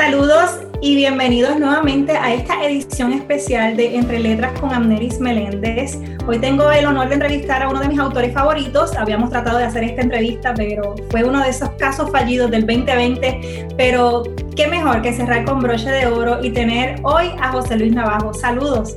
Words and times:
Saludos 0.00 0.52
y 0.80 0.96
bienvenidos 0.96 1.60
nuevamente 1.60 2.12
a 2.12 2.32
esta 2.32 2.64
edición 2.64 3.12
especial 3.12 3.76
de 3.76 3.96
Entre 3.96 4.18
Letras 4.18 4.58
con 4.58 4.72
Amneris 4.72 5.20
Meléndez. 5.20 5.98
Hoy 6.26 6.38
tengo 6.38 6.70
el 6.70 6.86
honor 6.86 7.08
de 7.08 7.16
entrevistar 7.16 7.62
a 7.62 7.68
uno 7.68 7.80
de 7.80 7.88
mis 7.88 7.98
autores 7.98 8.32
favoritos. 8.32 8.96
Habíamos 8.96 9.28
tratado 9.28 9.58
de 9.58 9.64
hacer 9.64 9.84
esta 9.84 10.00
entrevista, 10.00 10.54
pero 10.54 10.94
fue 11.10 11.22
uno 11.22 11.42
de 11.42 11.50
esos 11.50 11.68
casos 11.72 12.10
fallidos 12.10 12.50
del 12.50 12.62
2020. 12.66 13.68
Pero 13.76 14.22
qué 14.56 14.68
mejor 14.68 15.02
que 15.02 15.12
cerrar 15.12 15.44
con 15.44 15.60
broche 15.60 15.90
de 15.90 16.06
oro 16.06 16.42
y 16.42 16.48
tener 16.48 16.98
hoy 17.02 17.26
a 17.38 17.52
José 17.52 17.76
Luis 17.76 17.92
Navajo. 17.92 18.32
Saludos. 18.32 18.96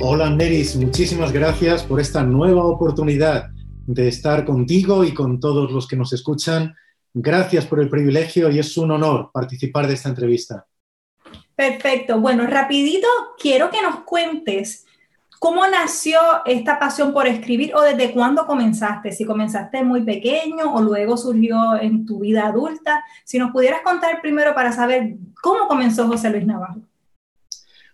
Hola 0.00 0.26
Amneris, 0.26 0.74
muchísimas 0.74 1.30
gracias 1.30 1.84
por 1.84 2.00
esta 2.00 2.24
nueva 2.24 2.64
oportunidad 2.64 3.50
de 3.86 4.08
estar 4.08 4.44
contigo 4.44 5.04
y 5.04 5.14
con 5.14 5.38
todos 5.38 5.70
los 5.70 5.86
que 5.86 5.94
nos 5.94 6.12
escuchan. 6.12 6.74
Gracias 7.14 7.66
por 7.66 7.80
el 7.80 7.90
privilegio 7.90 8.50
y 8.50 8.58
es 8.58 8.76
un 8.76 8.90
honor 8.90 9.30
participar 9.32 9.86
de 9.86 9.94
esta 9.94 10.08
entrevista. 10.08 10.66
Perfecto. 11.54 12.20
Bueno, 12.20 12.46
rapidito, 12.46 13.06
quiero 13.38 13.70
que 13.70 13.82
nos 13.82 14.00
cuentes 14.04 14.86
cómo 15.38 15.66
nació 15.66 16.20
esta 16.46 16.78
pasión 16.78 17.12
por 17.12 17.26
escribir 17.26 17.74
o 17.74 17.82
desde 17.82 18.12
cuándo 18.12 18.46
comenzaste. 18.46 19.12
Si 19.12 19.24
comenzaste 19.24 19.82
muy 19.82 20.02
pequeño 20.02 20.72
o 20.72 20.80
luego 20.80 21.16
surgió 21.16 21.80
en 21.80 22.06
tu 22.06 22.20
vida 22.20 22.46
adulta. 22.46 23.04
Si 23.24 23.38
nos 23.38 23.50
pudieras 23.50 23.82
contar 23.82 24.20
primero 24.22 24.54
para 24.54 24.72
saber 24.72 25.16
cómo 25.42 25.68
comenzó 25.68 26.06
José 26.06 26.30
Luis 26.30 26.46
Navarro. 26.46 26.82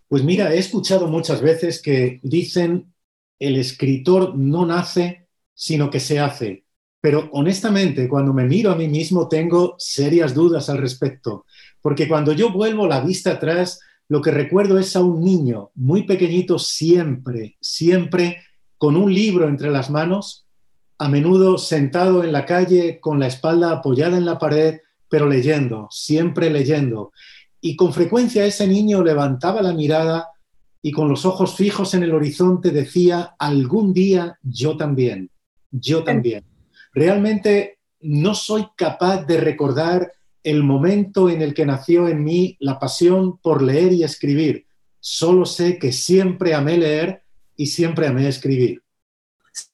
Pues 0.08 0.22
mira, 0.22 0.54
he 0.54 0.58
escuchado 0.58 1.08
muchas 1.08 1.42
veces 1.42 1.82
que 1.82 2.20
dicen 2.22 2.92
el 3.38 3.56
escritor 3.56 4.36
no 4.36 4.64
nace, 4.64 5.26
sino 5.54 5.90
que 5.90 6.00
se 6.00 6.20
hace. 6.20 6.64
Pero 7.00 7.28
honestamente, 7.32 8.08
cuando 8.08 8.32
me 8.32 8.44
miro 8.44 8.72
a 8.72 8.76
mí 8.76 8.88
mismo, 8.88 9.28
tengo 9.28 9.76
serias 9.78 10.34
dudas 10.34 10.68
al 10.68 10.78
respecto, 10.78 11.44
porque 11.80 12.08
cuando 12.08 12.32
yo 12.32 12.50
vuelvo 12.52 12.86
la 12.86 13.00
vista 13.00 13.32
atrás, 13.32 13.80
lo 14.08 14.20
que 14.20 14.30
recuerdo 14.30 14.78
es 14.78 14.96
a 14.96 15.02
un 15.02 15.22
niño 15.22 15.70
muy 15.74 16.04
pequeñito 16.04 16.58
siempre, 16.58 17.56
siempre 17.60 18.38
con 18.78 18.96
un 18.96 19.12
libro 19.12 19.48
entre 19.48 19.70
las 19.70 19.90
manos, 19.90 20.46
a 20.98 21.08
menudo 21.08 21.58
sentado 21.58 22.24
en 22.24 22.32
la 22.32 22.44
calle 22.44 22.98
con 23.00 23.20
la 23.20 23.28
espalda 23.28 23.70
apoyada 23.70 24.16
en 24.16 24.24
la 24.24 24.38
pared, 24.38 24.80
pero 25.08 25.28
leyendo, 25.28 25.88
siempre 25.90 26.50
leyendo. 26.50 27.12
Y 27.60 27.76
con 27.76 27.92
frecuencia 27.92 28.44
ese 28.44 28.66
niño 28.66 29.02
levantaba 29.04 29.62
la 29.62 29.72
mirada 29.72 30.28
y 30.82 30.90
con 30.92 31.08
los 31.08 31.24
ojos 31.24 31.54
fijos 31.54 31.94
en 31.94 32.02
el 32.02 32.14
horizonte 32.14 32.70
decía, 32.70 33.34
algún 33.38 33.92
día 33.92 34.38
yo 34.42 34.76
también, 34.76 35.30
yo 35.70 36.02
también. 36.02 36.44
Realmente 36.92 37.78
no 38.00 38.34
soy 38.34 38.66
capaz 38.76 39.24
de 39.24 39.38
recordar 39.38 40.12
el 40.42 40.62
momento 40.62 41.28
en 41.28 41.42
el 41.42 41.54
que 41.54 41.66
nació 41.66 42.08
en 42.08 42.24
mí 42.24 42.56
la 42.60 42.78
pasión 42.78 43.38
por 43.38 43.62
leer 43.62 43.92
y 43.92 44.04
escribir. 44.04 44.66
Solo 45.00 45.46
sé 45.46 45.78
que 45.78 45.92
siempre 45.92 46.54
amé 46.54 46.78
leer 46.78 47.22
y 47.56 47.66
siempre 47.66 48.06
amé 48.06 48.28
escribir 48.28 48.82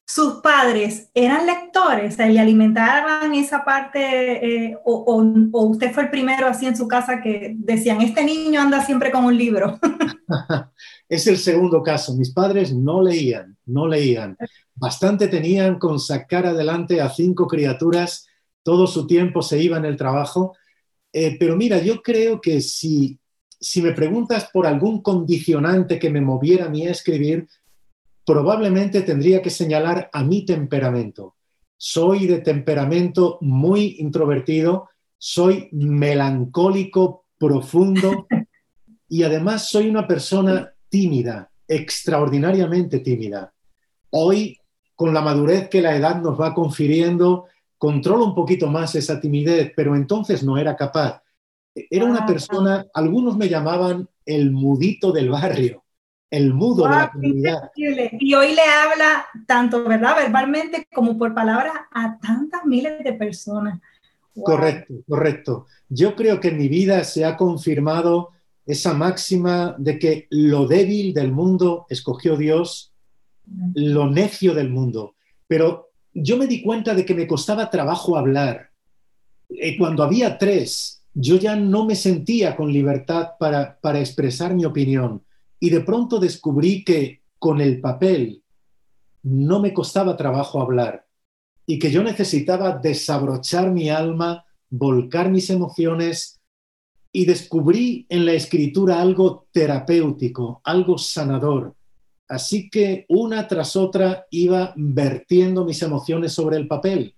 sus 0.07 0.35
padres 0.35 1.09
eran 1.15 1.47
lectores, 1.47 2.17
le 2.19 2.39
alimentaban 2.39 3.33
esa 3.33 3.65
parte, 3.65 4.67
eh, 4.67 4.77
o, 4.85 5.23
usted 5.51 5.91
fue 5.91 6.03
el 6.03 6.09
primero 6.11 6.45
así 6.45 6.67
en 6.67 6.77
su 6.77 6.87
casa 6.87 7.21
que 7.21 7.55
decían, 7.57 8.01
este 8.01 8.23
niño 8.23 8.61
anda 8.61 8.85
siempre 8.85 9.11
con 9.11 9.25
un 9.25 9.35
libro. 9.35 9.79
es 11.09 11.25
el 11.25 11.37
segundo 11.37 11.81
caso, 11.81 12.15
mis 12.15 12.31
padres 12.31 12.73
no 12.73 13.01
leían, 13.01 13.57
no 13.65 13.87
leían. 13.87 14.37
Bastante 14.75 15.27
tenían 15.27 15.79
con 15.79 15.99
sacar 15.99 16.45
adelante 16.45 17.01
a 17.01 17.09
cinco 17.09 17.47
criaturas, 17.47 18.27
todo 18.61 18.85
su 18.85 19.07
tiempo 19.07 19.41
se 19.41 19.59
iba 19.59 19.77
en 19.77 19.85
el 19.85 19.97
trabajo, 19.97 20.55
eh, 21.11 21.35
pero 21.39 21.55
mira, 21.55 21.79
yo 21.79 22.03
creo 22.03 22.39
que 22.39 22.61
si, 22.61 23.19
si 23.59 23.81
me 23.81 23.93
preguntas 23.93 24.49
por 24.53 24.67
algún 24.67 25.01
condicionante 25.01 25.97
que 25.97 26.11
me 26.11 26.21
moviera 26.21 26.65
a 26.65 26.69
mí 26.69 26.85
a 26.85 26.91
escribir, 26.91 27.47
probablemente 28.25 29.03
tendría 29.03 29.41
que 29.41 29.49
señalar 29.49 30.09
a 30.11 30.23
mi 30.23 30.45
temperamento. 30.45 31.35
Soy 31.77 32.25
de 32.25 32.39
temperamento 32.39 33.37
muy 33.41 33.97
introvertido, 33.99 34.89
soy 35.17 35.69
melancólico 35.71 37.25
profundo 37.37 38.27
y 39.07 39.23
además 39.23 39.69
soy 39.69 39.89
una 39.89 40.07
persona 40.07 40.73
tímida, 40.89 41.51
extraordinariamente 41.67 42.99
tímida. 42.99 43.53
Hoy, 44.09 44.57
con 44.95 45.13
la 45.13 45.21
madurez 45.21 45.69
que 45.69 45.81
la 45.81 45.95
edad 45.95 46.21
nos 46.21 46.39
va 46.39 46.53
confiriendo, 46.53 47.45
controlo 47.77 48.25
un 48.25 48.35
poquito 48.35 48.67
más 48.67 48.95
esa 48.95 49.19
timidez, 49.19 49.71
pero 49.75 49.95
entonces 49.95 50.43
no 50.43 50.57
era 50.57 50.75
capaz. 50.75 51.21
Era 51.75 52.05
una 52.05 52.25
persona, 52.25 52.85
algunos 52.93 53.37
me 53.37 53.49
llamaban 53.49 54.07
el 54.25 54.51
mudito 54.51 55.11
del 55.11 55.29
barrio 55.29 55.84
el 56.29 56.53
mudo 56.53 56.83
de 56.85 56.89
la 56.89 57.11
comunidad. 57.11 57.71
Y 57.75 58.33
hoy 58.33 58.55
le 58.55 58.61
habla 58.61 59.25
tanto, 59.47 59.83
¿verdad? 59.83 60.15
Verbalmente 60.17 60.87
como 60.93 61.17
por 61.17 61.33
palabras 61.33 61.73
a 61.91 62.17
tantas 62.19 62.65
miles 62.65 63.03
de 63.03 63.13
personas. 63.13 63.79
Correcto, 64.33 64.93
correcto. 65.07 65.65
Yo 65.87 66.15
creo 66.15 66.39
que 66.39 66.49
en 66.49 66.57
mi 66.57 66.67
vida 66.67 67.03
se 67.03 67.23
ha 67.25 67.37
confirmado 67.37 68.31
esa 68.65 68.93
máxima 68.93 69.75
de 69.77 69.99
que 69.99 70.27
lo 70.29 70.67
débil 70.67 71.13
del 71.13 71.31
mundo 71.31 71.85
escogió 71.89 72.35
Dios, 72.35 72.91
lo 73.75 74.09
necio 74.09 74.53
del 74.53 74.69
mundo. 74.69 75.15
Pero 75.47 75.91
yo 76.13 76.37
me 76.37 76.47
di 76.47 76.61
cuenta 76.61 76.93
de 76.95 77.05
que 77.05 77.13
me 77.13 77.27
costaba 77.27 77.69
trabajo 77.69 78.17
hablar. 78.17 78.71
Y 79.47 79.61
eh, 79.61 79.77
cuando 79.77 80.03
había 80.03 80.37
tres, 80.37 81.03
yo 81.13 81.37
ya 81.37 81.55
no 81.55 81.85
me 81.85 81.95
sentía 81.95 82.55
con 82.55 82.73
libertad 82.73 83.31
para, 83.39 83.77
para 83.79 83.99
expresar 83.99 84.53
mi 84.53 84.65
opinión 84.65 85.21
y 85.59 85.69
de 85.69 85.81
pronto 85.81 86.19
descubrí 86.19 86.83
que 86.83 87.21
con 87.39 87.61
el 87.61 87.79
papel 87.81 88.43
no 89.23 89.59
me 89.59 89.73
costaba 89.73 90.15
trabajo 90.15 90.61
hablar 90.61 91.05
y 91.65 91.79
que 91.79 91.91
yo 91.91 92.03
necesitaba 92.03 92.77
desabrochar 92.77 93.71
mi 93.71 93.89
alma, 93.89 94.45
volcar 94.69 95.31
mis 95.31 95.49
emociones 95.49 96.39
y 97.11 97.25
descubrí 97.25 98.05
en 98.09 98.25
la 98.25 98.33
escritura 98.33 99.01
algo 99.01 99.47
terapéutico, 99.51 100.61
algo 100.63 100.97
sanador. 100.97 101.75
Así 102.27 102.69
que 102.69 103.05
una 103.09 103.47
tras 103.47 103.75
otra 103.75 104.25
iba 104.31 104.73
vertiendo 104.75 105.65
mis 105.65 105.81
emociones 105.81 106.33
sobre 106.33 106.57
el 106.57 106.67
papel 106.67 107.15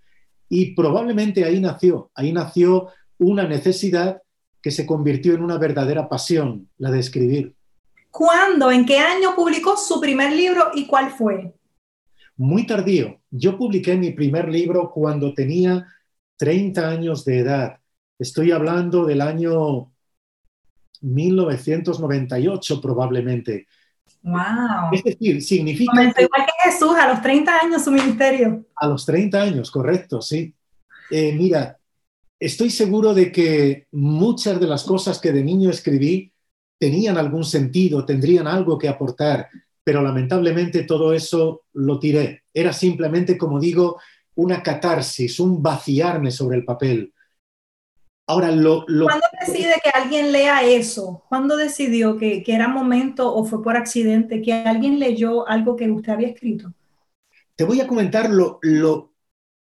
y 0.49 0.75
probablemente 0.75 1.43
ahí 1.43 1.59
nació, 1.59 2.11
ahí 2.13 2.31
nació 2.31 2.89
una 3.17 3.47
necesidad 3.47 4.21
que 4.61 4.71
se 4.71 4.85
convirtió 4.85 5.33
en 5.33 5.43
una 5.43 5.57
verdadera 5.57 6.07
pasión, 6.07 6.69
la 6.77 6.91
de 6.91 6.99
escribir. 6.99 7.56
¿Cuándo, 8.11 8.71
en 8.71 8.85
qué 8.85 8.99
año 8.99 9.35
publicó 9.35 9.77
su 9.77 9.99
primer 9.99 10.33
libro 10.33 10.71
y 10.73 10.87
cuál 10.87 11.11
fue? 11.11 11.53
Muy 12.35 12.65
tardío. 12.65 13.19
Yo 13.29 13.57
publiqué 13.57 13.95
mi 13.95 14.11
primer 14.11 14.47
libro 14.49 14.91
cuando 14.91 15.33
tenía 15.33 15.87
30 16.37 16.89
años 16.89 17.25
de 17.25 17.39
edad. 17.39 17.79
Estoy 18.19 18.51
hablando 18.51 19.05
del 19.05 19.21
año 19.21 19.91
1998 21.01 22.81
probablemente. 22.81 23.67
Wow. 24.23 24.91
Es 24.91 25.03
decir, 25.03 25.41
significa... 25.41 25.91
Comenzó 25.91 26.21
igual 26.21 26.45
que 26.45 26.69
Jesús, 26.69 26.95
a 26.97 27.07
los 27.07 27.21
30 27.21 27.59
años 27.59 27.83
su 27.83 27.91
ministerio. 27.91 28.65
A 28.75 28.87
los 28.87 29.05
30 29.05 29.41
años, 29.41 29.71
correcto, 29.71 30.21
sí. 30.21 30.53
Eh, 31.09 31.33
mira, 31.33 31.77
estoy 32.39 32.69
seguro 32.69 33.13
de 33.13 33.31
que 33.31 33.87
muchas 33.91 34.59
de 34.59 34.67
las 34.67 34.83
cosas 34.83 35.19
que 35.19 35.31
de 35.31 35.43
niño 35.43 35.69
escribí 35.69 36.33
tenían 36.79 37.17
algún 37.17 37.43
sentido, 37.43 38.05
tendrían 38.05 38.47
algo 38.47 38.77
que 38.77 38.89
aportar, 38.89 39.49
pero 39.83 40.01
lamentablemente 40.01 40.83
todo 40.83 41.13
eso 41.13 41.63
lo 41.73 41.99
tiré. 41.99 42.43
Era 42.53 42.73
simplemente, 42.73 43.37
como 43.37 43.59
digo, 43.59 43.99
una 44.35 44.61
catarsis, 44.61 45.39
un 45.39 45.61
vaciarme 45.61 46.31
sobre 46.31 46.57
el 46.57 46.65
papel. 46.65 47.13
Ahora, 48.29 48.51
lo, 48.51 48.85
¿Cuándo 48.85 49.25
decide 49.39 49.75
que 49.81 49.89
alguien 49.89 50.33
lea 50.33 50.61
eso? 50.61 51.23
¿Cuándo 51.29 51.55
decidió 51.55 52.17
que, 52.17 52.43
que, 52.43 52.53
era 52.53 52.67
momento 52.67 53.33
o 53.33 53.45
fue 53.45 53.63
por 53.63 53.77
accidente 53.77 54.41
que 54.41 54.51
alguien 54.51 54.99
leyó 54.99 55.47
algo 55.47 55.77
que 55.77 55.89
usted 55.89 56.11
había 56.11 56.27
escrito? 56.27 56.73
Te 57.55 57.63
voy 57.63 57.79
a 57.79 57.87
comentar 57.87 58.29
lo, 58.29 58.59
lo 58.61 59.13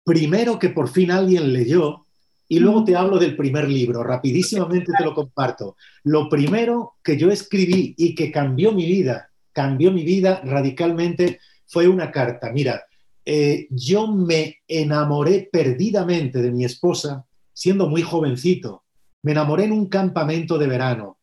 primero 0.04 0.58
que 0.58 0.70
por 0.70 0.90
fin 0.90 1.12
alguien 1.12 1.54
leyó 1.54 2.05
y 2.48 2.60
luego 2.60 2.84
te 2.84 2.96
hablo 2.96 3.18
del 3.18 3.36
primer 3.36 3.68
libro, 3.68 4.04
rapidísimamente 4.04 4.92
te 4.98 5.04
lo 5.04 5.14
comparto. 5.14 5.76
Lo 6.04 6.30
primero 6.30 6.96
que 7.04 7.18
yo 7.18 7.32
escribí 7.32 7.96
y 7.98 8.14
que 8.14 8.32
cambió 8.32 8.72
mi 8.72 8.86
vida, 8.86 9.32
cambió 9.52 9.92
mi 9.92 10.04
vida 10.04 10.42
radicalmente, 10.44 11.40
fue 11.68 11.88
una 11.88 12.12
carta. 12.12 12.52
Mira, 12.52 12.86
eh, 13.26 13.68
yo 13.72 14.08
me 14.08 14.58
enamoré 14.68 15.50
perdidamente 15.52 16.42
de 16.42 16.52
mi 16.52 16.66
esposa 16.66 17.26
siendo 17.54 17.88
muy 17.90 18.04
jovencito. 18.04 18.84
Me 19.24 19.32
enamoré 19.32 19.64
en 19.64 19.72
un 19.72 19.88
campamento 19.88 20.60
de 20.60 20.68
verano. 20.68 21.18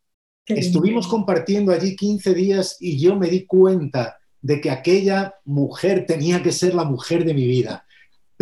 Estuvimos 0.45 1.07
compartiendo 1.07 1.71
allí 1.71 1.95
15 1.95 2.35
días 2.35 2.77
y 2.81 2.99
yo 2.99 3.15
me 3.15 3.29
di 3.29 3.47
cuenta 3.47 4.19
de 4.41 4.61
que 4.61 4.71
aquella 4.71 5.37
mujer 5.45 6.05
tenía 6.05 6.43
que 6.43 6.51
ser 6.51 6.75
la 6.75 6.83
mujer 6.83 7.25
de 7.25 7.33
mi 7.33 7.47
vida. 7.47 7.87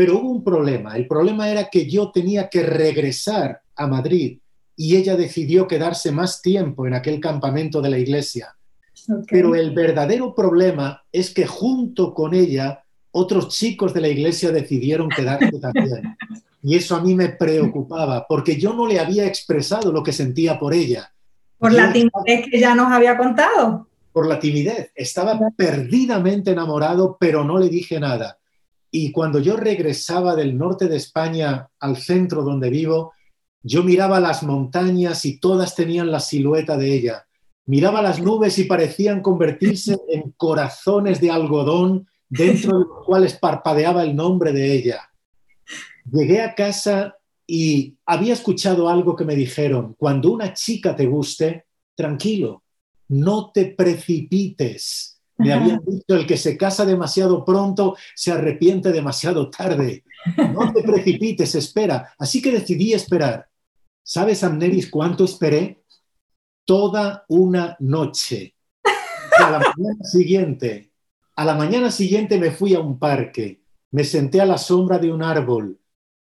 Pero 0.01 0.17
hubo 0.17 0.31
un 0.31 0.43
problema. 0.43 0.97
El 0.97 1.07
problema 1.07 1.51
era 1.51 1.69
que 1.69 1.87
yo 1.87 2.11
tenía 2.11 2.49
que 2.49 2.63
regresar 2.63 3.61
a 3.77 3.87
Madrid 3.87 4.39
y 4.75 4.97
ella 4.97 5.15
decidió 5.15 5.69
quedarse 5.69 6.11
más 6.11 6.41
tiempo 6.41 6.87
en 6.87 6.95
aquel 6.95 7.21
campamento 7.21 7.83
de 7.83 7.91
la 7.91 7.99
iglesia. 7.99 8.57
Pero 9.29 9.55
el 9.55 9.73
verdadero 9.73 10.35
problema 10.35 11.03
es 11.13 11.35
que 11.35 11.47
junto 11.47 12.15
con 12.15 12.33
ella 12.33 12.83
otros 13.11 13.49
chicos 13.49 13.93
de 13.93 14.01
la 14.01 14.09
iglesia 14.09 14.51
decidieron 14.51 15.11
quedarse 15.11 15.53
también. 15.61 16.17
Y 16.63 16.77
eso 16.77 16.97
a 16.97 17.03
mí 17.03 17.15
me 17.15 17.29
preocupaba, 17.29 18.27
porque 18.27 18.57
yo 18.57 18.73
no 18.73 18.87
le 18.87 19.01
había 19.01 19.27
expresado 19.27 19.93
lo 19.93 20.03
que 20.03 20.15
sentía 20.15 20.59
por 20.59 20.73
ella. 20.73 21.13
Por 21.59 21.75
la 21.75 21.93
timidez 21.93 22.49
que 22.51 22.59
ya 22.59 22.75
nos 22.75 22.91
había 22.91 23.19
contado. 23.19 23.87
Por 24.15 24.27
la 24.27 24.41
timidez. 24.41 24.93
Estaba 24.95 25.39
perdidamente 25.55 26.53
enamorado, 26.53 27.19
pero 27.21 27.45
no 27.45 27.59
le 27.59 27.69
dije 27.69 28.01
nada. 28.01 28.40
Y 28.91 29.13
cuando 29.13 29.39
yo 29.39 29.57
regresaba 29.57 30.35
del 30.35 30.59
norte 30.59 30.89
de 30.89 30.97
España 30.97 31.69
al 31.79 31.97
centro 31.97 32.43
donde 32.43 32.71
vivo, 32.71 33.13
yo 33.63 33.83
miraba 33.85 34.21
las 34.21 34.43
montañas 34.43 35.25
y 35.25 35.39
todas 35.39 35.75
tenían 35.75 36.11
la 36.11 36.21
silueta 36.21 36.77
de 36.77 36.95
ella. 36.95 37.27
Miraba 37.67 38.03
las 38.03 38.21
nubes 38.21 38.59
y 38.59 38.65
parecían 38.65 39.23
convertirse 39.23 39.97
en 40.09 40.33
corazones 40.37 41.21
de 41.21 41.31
algodón 41.31 42.09
dentro 42.29 42.79
de 42.79 42.85
los 42.87 43.05
cuales 43.05 43.35
parpadeaba 43.35 44.03
el 44.03 44.17
nombre 44.17 44.53
de 44.53 44.73
ella. 44.73 45.11
Llegué 46.11 46.41
a 46.41 46.55
casa 46.55 47.17
y 47.47 47.97
había 48.07 48.33
escuchado 48.33 48.89
algo 48.89 49.15
que 49.15 49.25
me 49.25 49.35
dijeron, 49.35 49.95
cuando 49.99 50.33
una 50.33 50.55
chica 50.55 50.95
te 50.97 51.07
guste, 51.07 51.67
tranquilo, 51.95 52.63
no 53.09 53.51
te 53.53 53.67
precipites. 53.67 55.20
Me 55.41 55.53
habían 55.53 55.81
dicho, 55.85 56.15
el 56.15 56.27
que 56.27 56.37
se 56.37 56.57
casa 56.57 56.85
demasiado 56.85 57.45
pronto 57.45 57.97
se 58.15 58.33
arrepiente 58.33 58.93
demasiado 58.93 59.51
tarde. 59.51 60.05
No 60.55 60.73
te 60.73 60.83
precipites, 60.83 61.55
espera. 61.55 62.15
Así 62.19 62.41
que 62.43 62.53
decidí 62.53 62.93
esperar. 62.93 63.49
¿Sabes, 64.03 64.45
Amneris, 64.45 64.91
cuánto 64.91 65.25
esperé? 65.25 65.83
Toda 66.65 67.25
una 67.29 67.77
noche. 67.81 68.55
A 69.39 69.51
la 69.51 69.59
mañana 69.59 70.05
siguiente, 70.05 70.93
a 71.37 71.45
la 71.45 71.55
mañana 71.55 71.91
siguiente 71.91 72.39
me 72.39 72.51
fui 72.51 72.75
a 72.75 72.81
un 72.81 72.99
parque, 72.99 73.63
me 73.93 74.05
senté 74.05 74.41
a 74.41 74.47
la 74.47 74.59
sombra 74.59 74.99
de 74.99 75.11
un 75.11 75.23
árbol 75.23 75.81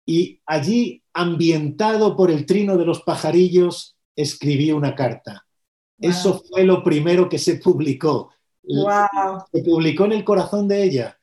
y 0.06 0.40
allí, 0.46 1.02
ambientado 1.12 2.16
por 2.16 2.30
el 2.30 2.46
trino 2.46 2.76
de 2.76 2.86
los 2.86 3.02
pajarillos, 3.02 3.96
escribí 4.16 4.72
una 4.72 4.94
carta. 4.94 5.46
Eso 5.98 6.42
fue 6.48 6.64
lo 6.64 6.82
primero 6.82 7.28
que 7.28 7.38
se 7.38 7.56
publicó. 7.56 8.30
Se 8.64 9.62
publicó 9.62 10.04
en 10.04 10.12
el 10.12 10.24
corazón 10.24 10.68
de 10.68 10.82
ella. 10.82 11.18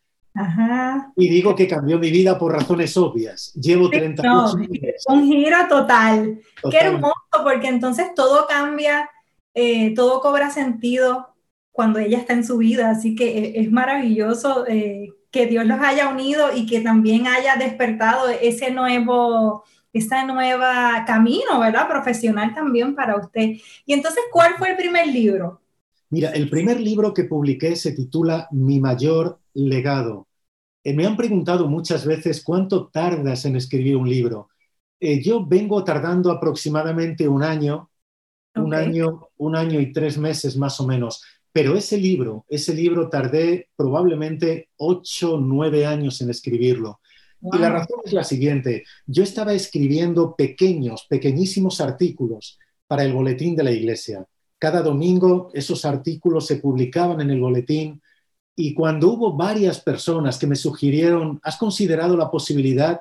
Y 1.15 1.29
digo 1.29 1.55
que 1.55 1.67
cambió 1.67 1.99
mi 1.99 2.11
vida 2.11 2.37
por 2.37 2.53
razones 2.53 2.95
obvias. 2.97 3.53
Llevo 3.53 3.89
30 3.89 4.23
años. 4.23 4.55
Un 5.07 5.27
giro 5.27 5.57
total. 5.67 6.39
Qué 6.69 6.77
hermoso, 6.77 7.15
porque 7.43 7.67
entonces 7.67 8.13
todo 8.15 8.47
cambia, 8.47 9.09
eh, 9.53 9.93
todo 9.95 10.21
cobra 10.21 10.49
sentido 10.49 11.27
cuando 11.71 11.99
ella 11.99 12.17
está 12.17 12.33
en 12.33 12.45
su 12.45 12.57
vida. 12.57 12.89
Así 12.89 13.15
que 13.15 13.37
eh, 13.37 13.53
es 13.61 13.71
maravilloso 13.71 14.65
eh, 14.67 15.09
que 15.31 15.47
Dios 15.47 15.65
los 15.65 15.79
haya 15.79 16.09
unido 16.09 16.49
y 16.55 16.65
que 16.65 16.81
también 16.81 17.27
haya 17.27 17.55
despertado 17.55 18.29
ese 18.29 18.71
nuevo, 18.71 19.63
esa 19.91 20.25
nueva 20.25 21.03
camino, 21.05 21.59
¿verdad? 21.59 21.87
Profesional 21.87 22.53
también 22.53 22.95
para 22.95 23.17
usted. 23.17 23.55
Y 23.85 23.93
entonces, 23.93 24.23
¿cuál 24.31 24.55
fue 24.57 24.69
el 24.69 24.77
primer 24.77 25.07
libro? 25.07 25.58
Mira, 26.11 26.31
el 26.31 26.49
primer 26.49 26.79
libro 26.79 27.13
que 27.13 27.25
publiqué 27.25 27.75
se 27.75 27.91
titula 27.91 28.47
Mi 28.51 28.79
mayor 28.79 29.39
legado. 29.53 30.27
Eh, 30.83 30.93
me 30.93 31.05
han 31.05 31.15
preguntado 31.15 31.67
muchas 31.67 32.05
veces 32.05 32.43
cuánto 32.43 32.87
tardas 32.87 33.45
en 33.45 33.55
escribir 33.55 33.95
un 33.95 34.09
libro. 34.09 34.49
Eh, 34.99 35.21
yo 35.21 35.45
vengo 35.45 35.83
tardando 35.83 36.31
aproximadamente 36.31 37.27
un 37.27 37.43
año, 37.43 37.89
un 38.55 38.73
año, 38.73 39.27
un 39.37 39.55
año 39.55 39.79
y 39.79 39.93
tres 39.93 40.17
meses 40.17 40.57
más 40.57 40.79
o 40.79 40.87
menos. 40.87 41.21
Pero 41.51 41.75
ese 41.75 41.97
libro, 41.97 42.45
ese 42.49 42.73
libro 42.73 43.09
tardé 43.09 43.69
probablemente 43.75 44.69
ocho, 44.77 45.37
nueve 45.39 45.85
años 45.85 46.21
en 46.21 46.29
escribirlo. 46.29 46.99
Y 47.41 47.57
la 47.57 47.69
razón 47.69 47.99
es 48.03 48.13
la 48.13 48.23
siguiente. 48.23 48.83
Yo 49.05 49.23
estaba 49.23 49.53
escribiendo 49.53 50.35
pequeños, 50.35 51.05
pequeñísimos 51.09 51.79
artículos 51.79 52.59
para 52.87 53.03
el 53.03 53.13
boletín 53.13 53.55
de 53.55 53.63
la 53.63 53.71
iglesia. 53.71 54.25
Cada 54.59 54.81
domingo 54.81 55.49
esos 55.53 55.85
artículos 55.85 56.45
se 56.45 56.57
publicaban 56.57 57.21
en 57.21 57.29
el 57.31 57.39
boletín 57.39 58.01
y 58.57 58.73
cuando 58.73 59.13
hubo 59.13 59.37
varias 59.37 59.79
personas 59.79 60.37
que 60.37 60.45
me 60.45 60.57
sugirieron, 60.57 61.39
¿has 61.43 61.55
considerado 61.55 62.17
la 62.17 62.29
posibilidad 62.29 62.99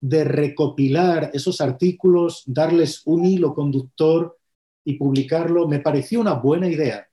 de 0.00 0.22
recopilar 0.22 1.32
esos 1.34 1.60
artículos, 1.60 2.44
darles 2.46 3.02
un 3.04 3.26
hilo 3.26 3.52
conductor 3.52 4.38
y 4.84 4.94
publicarlo? 4.94 5.66
Me 5.66 5.80
pareció 5.80 6.20
una 6.20 6.34
buena 6.34 6.68
idea. 6.68 7.08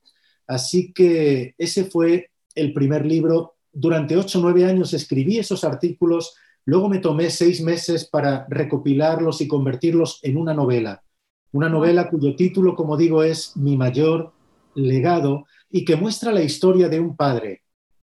Así 0.45 0.93
que 0.93 1.55
ese 1.57 1.85
fue 1.85 2.29
el 2.53 2.73
primer 2.73 3.07
libro. 3.07 3.55
Durante 3.71 4.15
ocho 4.15 4.37
o 4.37 4.41
nueve 4.43 4.65
años 4.65 4.93
escribí 4.93 5.39
esos 5.39 5.63
artículos, 5.63 6.35
luego 6.65 6.89
me 6.89 6.99
tomé 6.99 7.31
seis 7.31 7.59
meses 7.59 8.05
para 8.05 8.45
recopilarlos 8.49 9.41
y 9.41 9.47
convertirlos 9.47 10.19
en 10.21 10.37
una 10.37 10.53
novela. 10.53 11.03
Una 11.51 11.69
novela 11.69 12.09
cuyo 12.09 12.35
título, 12.35 12.75
como 12.75 12.95
digo, 12.95 13.23
es 13.23 13.55
Mi 13.57 13.75
mayor 13.75 14.31
legado 14.75 15.45
y 15.69 15.85
que 15.85 15.95
muestra 15.95 16.31
la 16.31 16.43
historia 16.43 16.89
de 16.89 16.99
un 16.99 17.15
padre, 17.15 17.63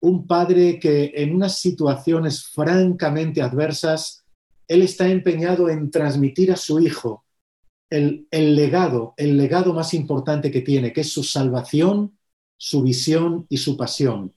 un 0.00 0.27
padre 0.27 0.79
que 0.79 1.12
en 1.15 1.35
unas 1.35 1.59
situaciones 1.59 2.44
francamente 2.44 3.43
adversas, 3.43 4.25
él 4.67 4.82
está 4.82 5.09
empeñado 5.09 5.69
en 5.69 5.91
transmitir 5.91 6.53
a 6.53 6.56
su 6.56 6.81
hijo 6.81 7.25
el, 7.91 8.27
legado, 8.31 9.15
el 9.17 9.37
legado 9.37 9.75
más 9.75 9.94
importante 9.94 10.50
que 10.50 10.61
tiene, 10.61 10.93
que 10.93 11.00
es 11.00 11.12
su 11.12 11.25
salvación, 11.25 12.17
su 12.56 12.83
visión 12.83 13.47
y 13.49 13.56
su 13.56 13.76
pasión. 13.76 14.33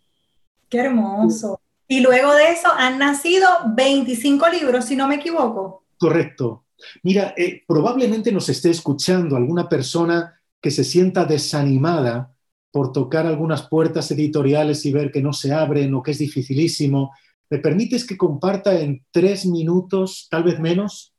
Qué 0.69 0.79
hermoso. 0.79 1.61
Y 1.87 1.99
luego 1.99 2.33
de 2.33 2.51
eso 2.51 2.69
han 2.75 2.97
nacido 2.97 3.47
25 3.75 4.49
libros, 4.49 4.85
si 4.85 4.95
no 4.95 5.07
me 5.07 5.15
equivoco. 5.15 5.83
Correcto. 5.99 6.62
Mira, 7.03 7.33
eh, 7.37 7.63
probablemente 7.67 8.31
nos 8.31 8.49
esté 8.49 8.69
escuchando 8.69 9.35
alguna 9.35 9.67
persona 9.69 10.39
que 10.61 10.71
se 10.71 10.83
sienta 10.83 11.25
desanimada 11.25 12.33
por 12.71 12.91
tocar 12.91 13.27
algunas 13.27 13.67
puertas 13.67 14.09
editoriales 14.11 14.85
y 14.85 14.91
ver 14.91 15.11
que 15.11 15.21
no 15.21 15.33
se 15.33 15.53
abren 15.53 15.93
o 15.93 16.01
que 16.01 16.11
es 16.11 16.17
dificilísimo. 16.17 17.11
¿Me 17.49 17.59
permites 17.59 18.05
que 18.05 18.17
comparta 18.17 18.79
en 18.79 19.05
tres 19.11 19.45
minutos, 19.45 20.27
tal 20.31 20.43
vez 20.43 20.59
menos? 20.59 21.13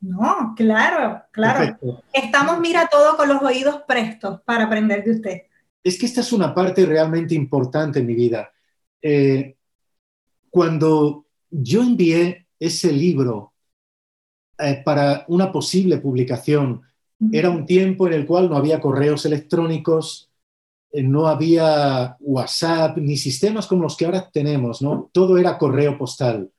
No, 0.00 0.54
claro, 0.56 1.22
claro. 1.30 1.76
Estamos, 2.12 2.60
mira, 2.60 2.88
todo 2.90 3.16
con 3.16 3.28
los 3.28 3.42
oídos 3.42 3.82
prestos 3.86 4.40
para 4.44 4.64
aprender 4.64 5.04
de 5.04 5.10
usted. 5.10 5.42
Es 5.82 5.98
que 5.98 6.06
esta 6.06 6.20
es 6.20 6.32
una 6.32 6.54
parte 6.54 6.86
realmente 6.86 7.34
importante 7.34 7.98
en 7.98 8.06
mi 8.06 8.14
vida. 8.14 8.50
Eh, 9.02 9.56
cuando 10.48 11.26
yo 11.50 11.82
envié 11.82 12.46
ese 12.58 12.92
libro 12.92 13.49
eh, 14.60 14.82
para 14.84 15.24
una 15.28 15.50
posible 15.50 15.98
publicación, 15.98 16.82
era 17.32 17.50
un 17.50 17.66
tiempo 17.66 18.06
en 18.06 18.14
el 18.14 18.26
cual 18.26 18.48
no 18.48 18.56
había 18.56 18.80
correos 18.80 19.26
electrónicos, 19.26 20.30
eh, 20.90 21.02
no 21.02 21.26
había 21.26 22.16
WhatsApp 22.20 22.96
ni 22.96 23.16
sistemas 23.16 23.66
como 23.66 23.82
los 23.82 23.96
que 23.96 24.06
ahora 24.06 24.30
tenemos, 24.32 24.80
¿no? 24.80 25.10
Todo 25.12 25.36
era 25.38 25.58
correo 25.58 25.98
postal. 25.98 26.50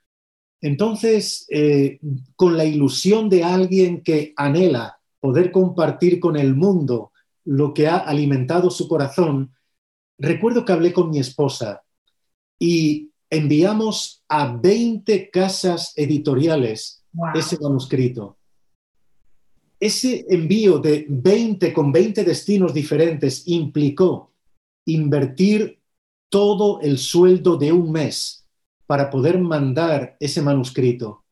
Entonces, 0.61 1.47
eh, 1.49 1.99
con 2.35 2.55
la 2.55 2.63
ilusión 2.63 3.27
de 3.29 3.43
alguien 3.43 4.01
que 4.03 4.33
anhela 4.37 4.99
poder 5.19 5.51
compartir 5.51 6.19
con 6.19 6.37
el 6.37 6.55
mundo 6.55 7.11
lo 7.45 7.73
que 7.73 7.87
ha 7.87 7.97
alimentado 7.97 8.69
su 8.69 8.87
corazón, 8.87 9.51
recuerdo 10.19 10.63
que 10.63 10.73
hablé 10.73 10.93
con 10.93 11.09
mi 11.09 11.19
esposa 11.19 11.81
y 12.59 13.09
enviamos 13.29 14.23
a 14.29 14.55
20 14.55 15.31
casas 15.31 15.93
editoriales 15.95 17.00
ese 17.35 17.57
manuscrito 17.59 18.37
ese 19.81 20.27
envío 20.29 20.77
de 20.77 21.07
20 21.09 21.73
con 21.73 21.91
20 21.91 22.23
destinos 22.23 22.71
diferentes 22.71 23.47
implicó 23.47 24.31
invertir 24.85 25.79
todo 26.29 26.79
el 26.81 26.99
sueldo 26.99 27.57
de 27.57 27.71
un 27.73 27.91
mes 27.91 28.45
para 28.85 29.09
poder 29.09 29.39
mandar 29.39 30.15
ese 30.19 30.41
manuscrito. 30.43 31.23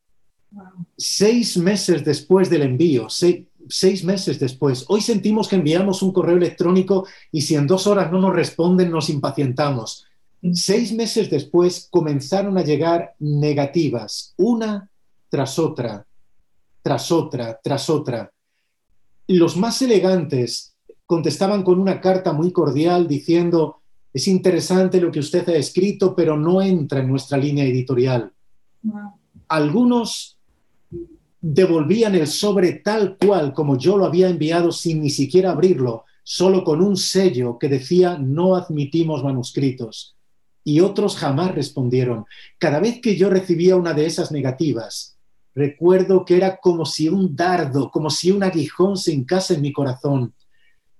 Seis 0.97 1.57
meses 1.57 2.03
después 2.03 2.49
del 2.49 2.63
envío, 2.63 3.07
seis, 3.07 4.03
meses 4.03 4.39
después, 4.39 4.83
hoy 4.87 5.01
sentimos 5.01 5.47
que 5.47 5.55
enviamos 5.55 6.01
un 6.01 6.11
correo 6.11 6.37
electrónico 6.37 7.05
y 7.31 7.41
si 7.41 7.53
en 7.53 7.67
dos 7.67 7.85
horas 7.85 8.11
no 8.11 8.19
nos 8.19 8.33
responden 8.33 8.89
nos 8.89 9.11
impacientamos. 9.11 10.07
Seis 10.53 10.91
meses 10.91 11.29
después 11.29 11.87
comenzaron 11.91 12.57
a 12.57 12.63
llegar 12.63 13.13
negativas, 13.19 14.33
una 14.37 14.88
tras 15.29 15.59
otra, 15.59 16.05
tras 16.81 17.11
otra, 17.11 17.59
tras 17.63 17.89
otra. 17.89 18.31
Los 19.27 19.55
más 19.57 19.81
elegantes 19.81 20.75
contestaban 21.05 21.63
con 21.63 21.79
una 21.79 22.01
carta 22.01 22.33
muy 22.33 22.51
cordial 22.51 23.07
diciendo, 23.07 23.81
es 24.13 24.27
interesante 24.27 24.99
lo 24.99 25.11
que 25.11 25.19
usted 25.19 25.47
ha 25.49 25.55
escrito, 25.55 26.15
pero 26.15 26.35
no 26.37 26.61
entra 26.61 26.99
en 26.99 27.09
nuestra 27.09 27.37
línea 27.37 27.63
editorial. 27.63 28.31
Algunos 29.47 30.37
devolvían 31.41 32.15
el 32.15 32.27
sobre 32.27 32.73
tal 32.73 33.17
cual 33.17 33.53
como 33.53 33.77
yo 33.77 33.97
lo 33.97 34.05
había 34.05 34.29
enviado 34.29 34.71
sin 34.71 35.01
ni 35.01 35.09
siquiera 35.09 35.51
abrirlo, 35.51 36.05
solo 36.23 36.63
con 36.63 36.81
un 36.81 36.97
sello 36.97 37.57
que 37.57 37.69
decía 37.69 38.17
no 38.17 38.55
admitimos 38.55 39.23
manuscritos. 39.23 40.15
Y 40.63 40.81
otros 40.81 41.15
jamás 41.15 41.55
respondieron. 41.55 42.25
Cada 42.57 42.79
vez 42.79 42.99
que 43.01 43.15
yo 43.15 43.29
recibía 43.29 43.75
una 43.75 43.93
de 43.93 44.05
esas 44.05 44.31
negativas, 44.31 45.17
recuerdo 45.55 46.25
que 46.25 46.37
era 46.37 46.57
como 46.57 46.85
si 46.85 47.09
un 47.09 47.35
dardo, 47.35 47.91
como 47.91 48.09
si 48.09 48.31
un 48.31 48.43
aguijón 48.43 48.97
se 48.97 49.13
hincase 49.13 49.55
en 49.55 49.61
mi 49.61 49.73
corazón. 49.73 50.33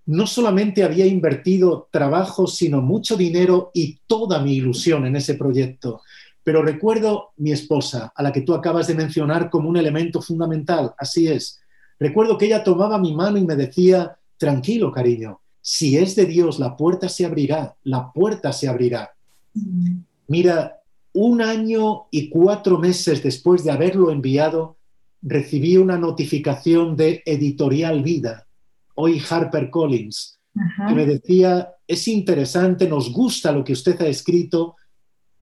No 0.06 0.26
solamente 0.26 0.84
había 0.84 1.06
invertido 1.06 1.88
trabajo, 1.92 2.48
sino 2.48 2.82
mucho 2.82 3.16
dinero 3.16 3.72
y 3.74 4.00
toda 4.08 4.42
mi 4.42 4.56
ilusión 4.56 5.06
en 5.06 5.16
ese 5.16 5.36
proyecto. 5.36 6.02
Pero 6.44 6.64
recuerdo 6.64 7.30
mi 7.38 7.52
esposa, 7.52 8.12
a 8.16 8.24
la 8.24 8.32
que 8.32 8.42
tú 8.42 8.54
acabas 8.54 8.88
de 8.88 8.96
mencionar 8.96 9.50
como 9.50 9.70
un 9.70 9.78
elemento 9.78 10.22
fundamental, 10.22 10.94
así 10.98 11.28
es. 11.28 11.60
Recuerdo 12.00 12.38
que 12.38 12.46
ella 12.46 12.64
tomaba 12.64 12.98
mi 12.98 13.14
mano 13.14 13.38
y 13.38 13.46
me 13.46 13.56
decía, 13.56 14.18
tranquilo, 14.38 14.92
cariño, 14.92 15.42
si 15.62 15.98
es 15.98 16.16
de 16.16 16.26
Dios, 16.26 16.58
la 16.58 16.76
puerta 16.76 17.10
se 17.10 17.26
abrirá, 17.26 17.76
la 17.84 18.12
puerta 18.12 18.52
se 18.54 18.68
abrirá. 18.68 19.12
Mm. 19.54 20.00
Mira, 20.28 20.79
un 21.14 21.42
año 21.42 22.08
y 22.12 22.30
cuatro 22.30 22.78
meses 22.78 23.24
después 23.24 23.64
de 23.64 23.72
haberlo 23.72 24.12
enviado, 24.12 24.78
recibí 25.22 25.78
una 25.78 25.98
notificación 25.98 26.96
de 26.96 27.24
Editorial 27.26 28.04
Vida, 28.04 28.48
hoy 28.96 29.22
Harper 29.30 29.70
Collins, 29.70 30.40
que 30.88 30.94
me 30.94 31.06
decía, 31.06 31.74
es 31.88 32.08
interesante, 32.08 32.88
nos 32.88 33.12
gusta 33.12 33.52
lo 33.52 33.64
que 33.64 33.74
usted 33.74 34.00
ha 34.02 34.08
escrito, 34.08 34.76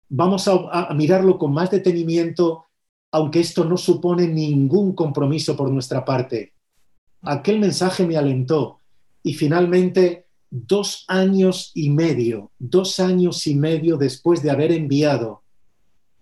vamos 0.09 0.49
a, 0.49 0.93
mirarlo 0.95 1.39
con 1.39 1.53
más 1.53 1.71
detenimiento, 1.71 2.67
aunque 3.11 3.41
esto 3.41 3.65
no 3.65 3.77
supone 3.77 4.27
ningún 4.27 4.95
compromiso 4.95 5.57
por 5.57 5.71
nuestra 5.71 6.05
parte. 6.05 6.55
Aquel 7.23 7.59
mensaje 7.59 8.07
me 8.07 8.17
alentó 8.17 8.79
y 9.23 9.35
finalmente 9.35 10.27
dos 10.51 11.05
años 11.09 11.71
y 11.75 11.91
medio, 11.91 12.51
dos 12.59 13.01
años 13.01 13.47
y 13.47 13.55
medio 13.55 13.97
después 13.97 14.43
de 14.43 14.51
haber 14.51 14.73
enviado 14.73 15.42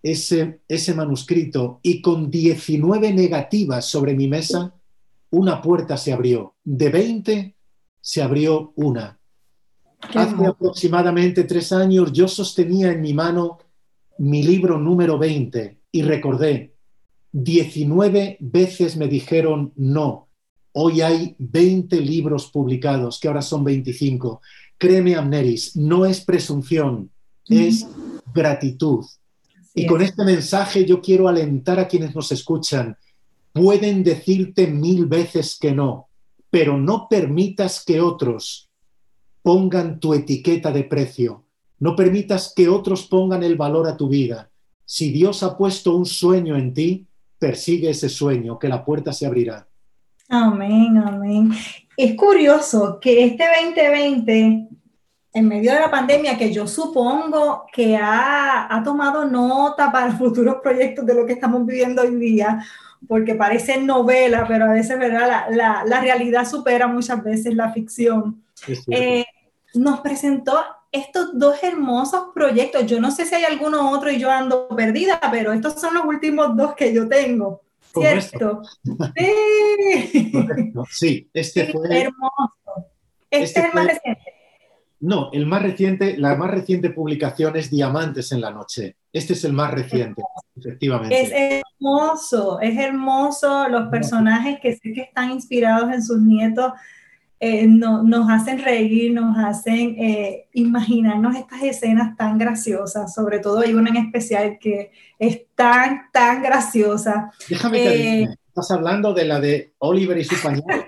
ese, 0.02 0.60
ese 0.68 0.94
manuscrito 0.94 1.80
y 1.82 2.00
con 2.00 2.30
19 2.30 3.12
negativas 3.12 3.86
sobre 3.86 4.14
mi 4.14 4.28
mesa, 4.28 4.74
una 5.30 5.60
puerta 5.62 5.96
se 5.96 6.12
abrió. 6.12 6.54
De 6.64 6.88
20 6.88 7.54
se 8.00 8.22
abrió 8.22 8.72
una. 8.76 9.18
Hace 10.00 10.46
aproximadamente 10.46 11.44
tres 11.44 11.72
años 11.72 12.12
yo 12.12 12.26
sostenía 12.26 12.90
en 12.90 13.02
mi 13.02 13.12
mano 13.12 13.58
mi 14.18 14.42
libro 14.42 14.78
número 14.78 15.18
20 15.18 15.78
y 15.92 16.02
recordé, 16.02 16.74
19 17.32 18.38
veces 18.40 18.96
me 18.96 19.08
dijeron 19.08 19.72
no. 19.76 20.28
Hoy 20.72 21.00
hay 21.00 21.34
20 21.38 22.00
libros 22.00 22.50
publicados, 22.50 23.18
que 23.18 23.28
ahora 23.28 23.42
son 23.42 23.64
25. 23.64 24.40
Créeme, 24.78 25.16
Amneris, 25.16 25.76
no 25.76 26.06
es 26.06 26.20
presunción, 26.20 27.10
es 27.48 27.86
gratitud. 28.32 29.04
Y 29.82 29.86
con 29.86 30.02
este 30.02 30.24
mensaje 30.24 30.84
yo 30.84 31.00
quiero 31.00 31.28
alentar 31.28 31.78
a 31.78 31.88
quienes 31.88 32.14
nos 32.14 32.30
escuchan. 32.32 32.96
Pueden 33.52 34.02
decirte 34.02 34.66
mil 34.66 35.06
veces 35.06 35.58
que 35.60 35.72
no, 35.72 36.08
pero 36.50 36.78
no 36.78 37.08
permitas 37.08 37.84
que 37.84 38.00
otros 38.00 38.68
pongan 39.42 39.98
tu 39.98 40.14
etiqueta 40.14 40.70
de 40.70 40.84
precio 40.84 41.44
no 41.80 41.96
permitas 41.96 42.52
que 42.54 42.68
otros 42.68 43.06
pongan 43.06 43.42
el 43.42 43.56
valor 43.56 43.88
a 43.88 43.96
tu 43.96 44.08
vida. 44.08 44.50
Si 44.84 45.10
Dios 45.10 45.42
ha 45.42 45.56
puesto 45.56 45.96
un 45.96 46.04
sueño 46.04 46.56
en 46.56 46.74
ti, 46.74 47.06
persigue 47.38 47.90
ese 47.90 48.10
sueño, 48.10 48.58
que 48.58 48.68
la 48.68 48.84
puerta 48.84 49.12
se 49.14 49.26
abrirá. 49.26 49.66
Amén, 50.28 50.98
amén. 50.98 51.52
Es 51.96 52.14
curioso 52.16 52.98
que 53.00 53.24
este 53.24 53.44
2020, 53.74 54.68
en 55.32 55.48
medio 55.48 55.72
de 55.72 55.80
la 55.80 55.90
pandemia, 55.90 56.36
que 56.36 56.52
yo 56.52 56.66
supongo 56.66 57.66
que 57.72 57.96
ha, 57.96 58.80
tomado 58.84 59.24
nota 59.24 59.92
para 59.92 60.12
futuros 60.18 60.56
proyectos 60.62 61.06
de 61.06 61.14
lo 61.14 61.26
que 61.26 61.34
estamos 61.34 61.64
viviendo 61.66 62.02
hoy 62.02 62.16
día, 62.16 62.64
porque 63.08 63.34
parece 63.34 63.80
novela, 63.80 64.44
pero 64.46 64.66
a 64.66 64.72
veces 64.72 64.98
¿verdad? 64.98 65.46
La, 65.50 66.00
realidad 66.00 66.46
supera 66.46 66.86
muchas 66.86 67.22
veces 67.22 67.54
la 67.54 67.72
ficción. 67.72 68.42
Eh, 68.88 69.24
nos 69.74 70.00
presentó 70.00 70.58
estos 70.92 71.38
dos 71.38 71.62
hermosos 71.62 72.28
proyectos. 72.34 72.86
Yo 72.86 73.00
no 73.00 73.10
sé 73.10 73.24
si 73.24 73.34
hay 73.34 73.44
alguno 73.44 73.90
otro 73.90 74.10
y 74.10 74.18
yo 74.18 74.30
ando 74.30 74.68
perdida, 74.68 75.20
pero 75.30 75.52
estos 75.52 75.80
son 75.80 75.94
los 75.94 76.04
últimos 76.04 76.56
dos 76.56 76.74
que 76.74 76.92
yo 76.92 77.08
tengo. 77.08 77.62
¿Cierto? 77.92 78.62
Sí. 79.16 80.32
Sí, 80.90 81.28
este 81.32 81.72
fue. 81.72 82.02
Hermoso. 82.02 82.54
Este, 83.30 83.44
este, 83.44 83.60
es 83.60 83.66
el 83.66 83.72
más 83.74 83.86
reciente. 83.86 84.19
No, 85.00 85.30
el 85.32 85.46
más 85.46 85.62
reciente, 85.62 86.18
la 86.18 86.34
más 86.36 86.50
reciente 86.50 86.90
publicación 86.90 87.56
es 87.56 87.70
Diamantes 87.70 88.32
en 88.32 88.42
la 88.42 88.50
Noche. 88.50 88.96
Este 89.12 89.32
es 89.32 89.44
el 89.44 89.54
más 89.54 89.70
reciente, 89.72 90.22
efectivamente. 90.54 91.20
Es 91.20 91.32
hermoso, 91.32 92.60
es 92.60 92.78
hermoso 92.78 93.68
los 93.68 93.88
personajes 93.88 94.58
que 94.60 94.74
sé 94.76 94.92
que 94.92 95.02
están 95.02 95.30
inspirados 95.30 95.90
en 95.92 96.02
sus 96.02 96.20
nietos 96.20 96.72
eh, 97.42 97.66
nos 97.66 98.28
hacen 98.28 98.62
reír, 98.62 99.14
nos 99.14 99.34
hacen 99.38 99.96
eh, 99.98 100.48
imaginarnos 100.52 101.34
estas 101.36 101.62
escenas 101.62 102.14
tan 102.14 102.36
graciosas, 102.36 103.14
sobre 103.14 103.38
todo 103.38 103.60
hay 103.60 103.72
una 103.72 103.88
en 103.88 103.96
especial 103.96 104.58
que 104.60 104.92
es 105.18 105.46
tan, 105.54 106.10
tan 106.12 106.42
graciosa. 106.42 107.32
Déjame 107.48 107.78
que 107.78 108.22
eh, 108.24 108.28
estás 108.46 108.70
hablando 108.70 109.14
de 109.14 109.24
la 109.24 109.40
de 109.40 109.72
Oliver 109.78 110.18
y 110.18 110.24
su 110.24 110.36
pañal 110.42 110.86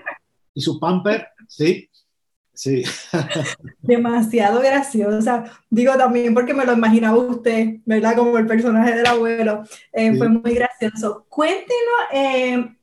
y 0.53 0.61
su 0.61 0.79
pamper, 0.79 1.29
¿sí? 1.47 1.89
Sí. 2.53 2.83
Demasiado 3.81 4.61
graciosa. 4.61 5.45
Digo 5.69 5.95
también 5.97 6.33
porque 6.33 6.53
me 6.53 6.65
lo 6.65 6.73
imaginaba 6.73 7.17
usted, 7.17 7.77
¿verdad? 7.85 8.15
Como 8.15 8.37
el 8.37 8.47
personaje 8.47 8.95
del 8.95 9.05
abuelo. 9.05 9.63
Fue 9.91 10.29
muy 10.29 10.53
gracioso. 10.53 11.25
Cuéntenos 11.29 12.73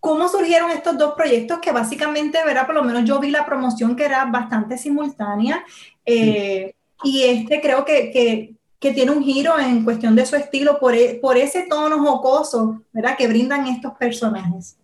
¿Cómo 0.00 0.28
surgieron 0.28 0.70
estos 0.70 0.96
dos 0.96 1.12
proyectos 1.14 1.58
que 1.58 1.72
básicamente, 1.72 2.38
verá, 2.46 2.64
por 2.64 2.74
lo 2.74 2.82
menos 2.82 3.04
yo 3.04 3.20
vi 3.20 3.30
la 3.30 3.44
promoción 3.44 3.94
que 3.94 4.06
era 4.06 4.24
bastante 4.24 4.78
simultánea 4.78 5.62
eh, 6.06 6.74
y 7.04 7.22
este 7.24 7.60
creo 7.60 7.84
que, 7.84 8.10
que, 8.10 8.54
que, 8.78 8.92
tiene 8.94 9.10
un 9.10 9.22
giro 9.22 9.58
en 9.58 9.84
cuestión 9.84 10.16
de 10.16 10.24
su 10.24 10.36
estilo 10.36 10.78
por, 10.80 10.94
e, 10.94 11.18
por 11.20 11.36
ese 11.36 11.66
tono 11.68 11.98
jocoso, 12.02 12.82
¿verdad? 12.92 13.14
Que 13.18 13.28
brindan 13.28 13.66
estos 13.66 13.92
personajes. 13.92 14.78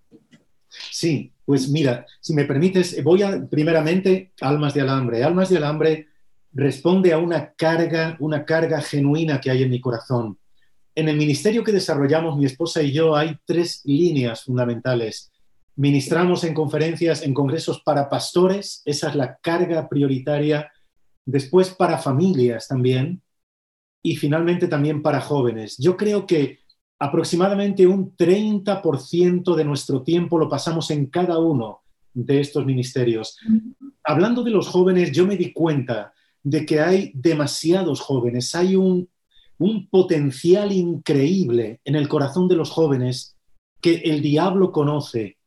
Sí, 0.90 1.32
pues 1.46 1.70
mira, 1.70 2.04
si 2.20 2.34
me 2.34 2.44
permites, 2.44 3.02
voy 3.02 3.22
a 3.22 3.46
primeramente 3.48 4.32
Almas 4.42 4.74
de 4.74 4.82
Alambre. 4.82 5.24
Almas 5.24 5.48
de 5.48 5.56
Alambre 5.56 6.08
responde 6.52 7.14
a 7.14 7.18
una 7.18 7.54
carga, 7.54 8.16
una 8.20 8.44
carga 8.44 8.82
genuina 8.82 9.40
que 9.40 9.50
hay 9.50 9.62
en 9.62 9.70
mi 9.70 9.80
corazón 9.80 10.38
en 10.96 11.10
el 11.10 11.16
ministerio 11.18 11.62
que 11.62 11.72
desarrollamos 11.72 12.38
mi 12.38 12.46
esposa 12.46 12.82
y 12.82 12.90
yo 12.90 13.14
hay 13.14 13.38
tres 13.44 13.82
líneas 13.84 14.44
fundamentales. 14.44 15.30
Ministramos 15.76 16.42
en 16.42 16.54
conferencias, 16.54 17.22
en 17.22 17.34
congresos 17.34 17.82
para 17.82 18.08
pastores, 18.08 18.80
esa 18.86 19.10
es 19.10 19.14
la 19.14 19.36
carga 19.36 19.90
prioritaria. 19.90 20.72
Después 21.26 21.68
para 21.68 21.98
familias 21.98 22.66
también. 22.66 23.20
Y 24.02 24.16
finalmente 24.16 24.68
también 24.68 25.02
para 25.02 25.20
jóvenes. 25.20 25.76
Yo 25.78 25.96
creo 25.98 26.26
que 26.26 26.60
aproximadamente 26.98 27.86
un 27.86 28.16
30% 28.16 29.54
de 29.54 29.64
nuestro 29.64 30.02
tiempo 30.02 30.38
lo 30.38 30.48
pasamos 30.48 30.90
en 30.90 31.06
cada 31.06 31.38
uno 31.38 31.82
de 32.14 32.40
estos 32.40 32.64
ministerios. 32.64 33.38
Hablando 34.04 34.42
de 34.42 34.50
los 34.50 34.68
jóvenes, 34.68 35.12
yo 35.12 35.26
me 35.26 35.36
di 35.36 35.52
cuenta 35.52 36.12
de 36.42 36.64
que 36.64 36.80
hay 36.80 37.10
demasiados 37.14 38.00
jóvenes, 38.00 38.54
hay 38.54 38.76
un 38.76 39.08
un 39.58 39.88
potencial 39.88 40.72
increíble 40.72 41.80
en 41.84 41.94
el 41.94 42.08
corazón 42.08 42.48
de 42.48 42.56
los 42.56 42.70
jóvenes 42.70 43.36
que 43.80 43.96
el 44.04 44.22
diablo 44.22 44.72
conoce, 44.72 45.38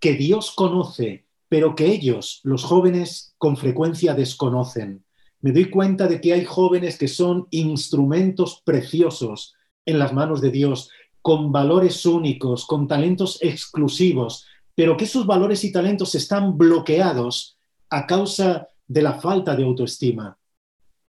que 0.00 0.14
Dios 0.14 0.52
conoce, 0.54 1.26
pero 1.48 1.74
que 1.74 1.86
ellos, 1.86 2.40
los 2.44 2.64
jóvenes, 2.64 3.34
con 3.38 3.56
frecuencia 3.56 4.14
desconocen. 4.14 5.04
Me 5.40 5.52
doy 5.52 5.70
cuenta 5.70 6.06
de 6.06 6.20
que 6.20 6.32
hay 6.32 6.44
jóvenes 6.44 6.98
que 6.98 7.08
son 7.08 7.46
instrumentos 7.50 8.62
preciosos 8.64 9.54
en 9.88 9.98
las 9.98 10.12
manos 10.12 10.42
de 10.42 10.50
Dios, 10.50 10.90
con 11.22 11.50
valores 11.50 12.04
únicos, 12.04 12.66
con 12.66 12.86
talentos 12.86 13.38
exclusivos, 13.40 14.46
pero 14.74 14.96
que 14.96 15.04
esos 15.04 15.26
valores 15.26 15.64
y 15.64 15.72
talentos 15.72 16.14
están 16.14 16.58
bloqueados 16.58 17.58
a 17.88 18.06
causa 18.06 18.68
de 18.86 19.02
la 19.02 19.14
falta 19.14 19.56
de 19.56 19.64
autoestima. 19.64 20.38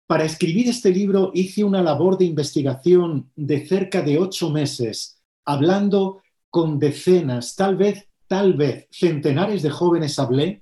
Para 0.05 0.23
escribir 0.23 0.69
este 0.69 0.91
libro 0.91 1.31
hice 1.33 1.63
una 1.63 1.81
labor 1.81 2.17
de 2.17 2.25
investigación 2.25 3.31
de 3.35 3.65
cerca 3.65 4.03
de 4.03 4.19
ocho 4.19 4.51
meses, 4.51 5.19
hablando 5.45 6.21
con 6.51 6.77
decenas, 6.77 7.55
tal 7.55 7.75
vez, 7.75 8.07
tal 8.27 8.53
vez, 8.53 8.87
centenares 8.91 9.63
de 9.63 9.71
jóvenes 9.71 10.19
hablé 10.19 10.61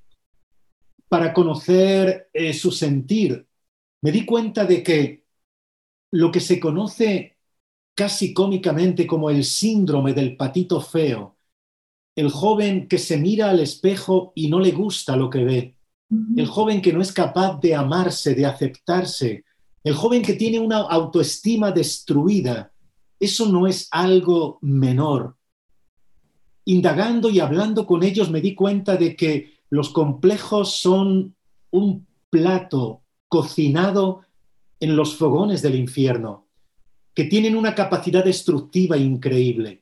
para 1.09 1.33
conocer 1.33 2.29
eh, 2.33 2.53
su 2.53 2.71
sentir. 2.71 3.45
Me 4.01 4.11
di 4.13 4.25
cuenta 4.25 4.65
de 4.65 4.81
que 4.81 5.23
lo 6.11 6.31
que 6.31 6.39
se 6.39 6.57
conoce 6.57 7.36
casi 7.97 8.31
cómicamente 8.31 9.07
como 9.07 9.31
el 9.31 9.43
síndrome 9.43 10.13
del 10.13 10.37
patito 10.37 10.79
feo. 10.79 11.35
El 12.15 12.29
joven 12.29 12.87
que 12.87 12.99
se 12.99 13.17
mira 13.17 13.49
al 13.49 13.59
espejo 13.59 14.33
y 14.35 14.49
no 14.49 14.59
le 14.59 14.71
gusta 14.71 15.15
lo 15.15 15.31
que 15.31 15.43
ve, 15.43 15.75
el 16.35 16.45
joven 16.45 16.81
que 16.81 16.93
no 16.93 17.01
es 17.01 17.11
capaz 17.11 17.59
de 17.59 17.73
amarse, 17.73 18.35
de 18.35 18.45
aceptarse, 18.45 19.45
el 19.83 19.95
joven 19.95 20.21
que 20.21 20.33
tiene 20.33 20.59
una 20.59 20.77
autoestima 20.77 21.71
destruida, 21.71 22.71
eso 23.19 23.47
no 23.47 23.65
es 23.65 23.87
algo 23.89 24.59
menor. 24.61 25.35
Indagando 26.65 27.29
y 27.31 27.39
hablando 27.39 27.87
con 27.87 28.03
ellos 28.03 28.29
me 28.29 28.41
di 28.41 28.53
cuenta 28.53 28.95
de 28.95 29.15
que 29.15 29.57
los 29.71 29.89
complejos 29.89 30.75
son 30.75 31.35
un 31.71 32.05
plato 32.29 33.01
cocinado 33.27 34.21
en 34.79 34.95
los 34.95 35.15
fogones 35.15 35.61
del 35.63 35.75
infierno, 35.75 36.46
que 37.17 37.23
tienen 37.23 37.55
una 37.55 37.73
capacidad 37.73 38.23
destructiva 38.23 38.95
increíble. 38.95 39.81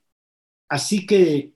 Así 0.70 1.06
que 1.06 1.52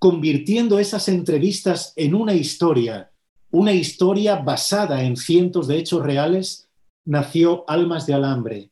convirtiendo 0.00 0.80
esas 0.80 1.06
entrevistas 1.08 1.92
en 1.94 2.16
una 2.16 2.34
historia, 2.34 3.12
una 3.52 3.72
historia 3.72 4.34
basada 4.34 5.04
en 5.04 5.16
cientos 5.16 5.68
de 5.68 5.78
hechos 5.78 6.02
reales, 6.02 6.68
nació 7.04 7.64
Almas 7.68 8.08
de 8.08 8.14
Alambre. 8.14 8.70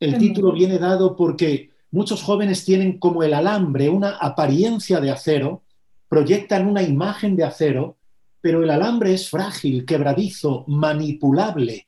El 0.00 0.16
título 0.16 0.54
viene 0.54 0.78
dado 0.78 1.14
porque 1.14 1.72
muchos 1.90 2.22
jóvenes 2.22 2.64
tienen 2.64 2.98
como 2.98 3.22
el 3.22 3.34
alambre 3.34 3.90
una 3.90 4.16
apariencia 4.16 4.98
de 4.98 5.10
acero, 5.10 5.62
proyectan 6.08 6.68
una 6.68 6.82
imagen 6.82 7.36
de 7.36 7.44
acero, 7.44 7.98
pero 8.40 8.62
el 8.62 8.70
alambre 8.70 9.12
es 9.12 9.28
frágil, 9.28 9.84
quebradizo, 9.84 10.64
manipulable, 10.68 11.86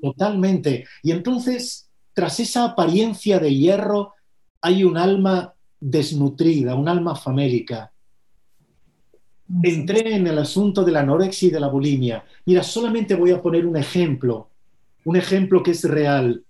totalmente. 0.00 0.86
Y 1.02 1.10
entonces, 1.10 1.87
tras 2.18 2.40
esa 2.40 2.64
apariencia 2.64 3.38
de 3.38 3.54
hierro, 3.54 4.14
hay 4.60 4.82
un 4.82 4.96
alma 4.96 5.54
desnutrida, 5.78 6.74
un 6.74 6.88
alma 6.88 7.14
famélica. 7.14 7.92
Entré 9.62 10.16
en 10.16 10.26
el 10.26 10.36
asunto 10.38 10.82
de 10.82 10.90
la 10.90 10.98
anorexia 10.98 11.46
y 11.46 11.52
de 11.52 11.60
la 11.60 11.68
bulimia. 11.68 12.24
Mira, 12.44 12.64
solamente 12.64 13.14
voy 13.14 13.30
a 13.30 13.40
poner 13.40 13.64
un 13.64 13.76
ejemplo, 13.76 14.50
un 15.04 15.14
ejemplo 15.14 15.62
que 15.62 15.70
es 15.70 15.84
real. 15.84 16.42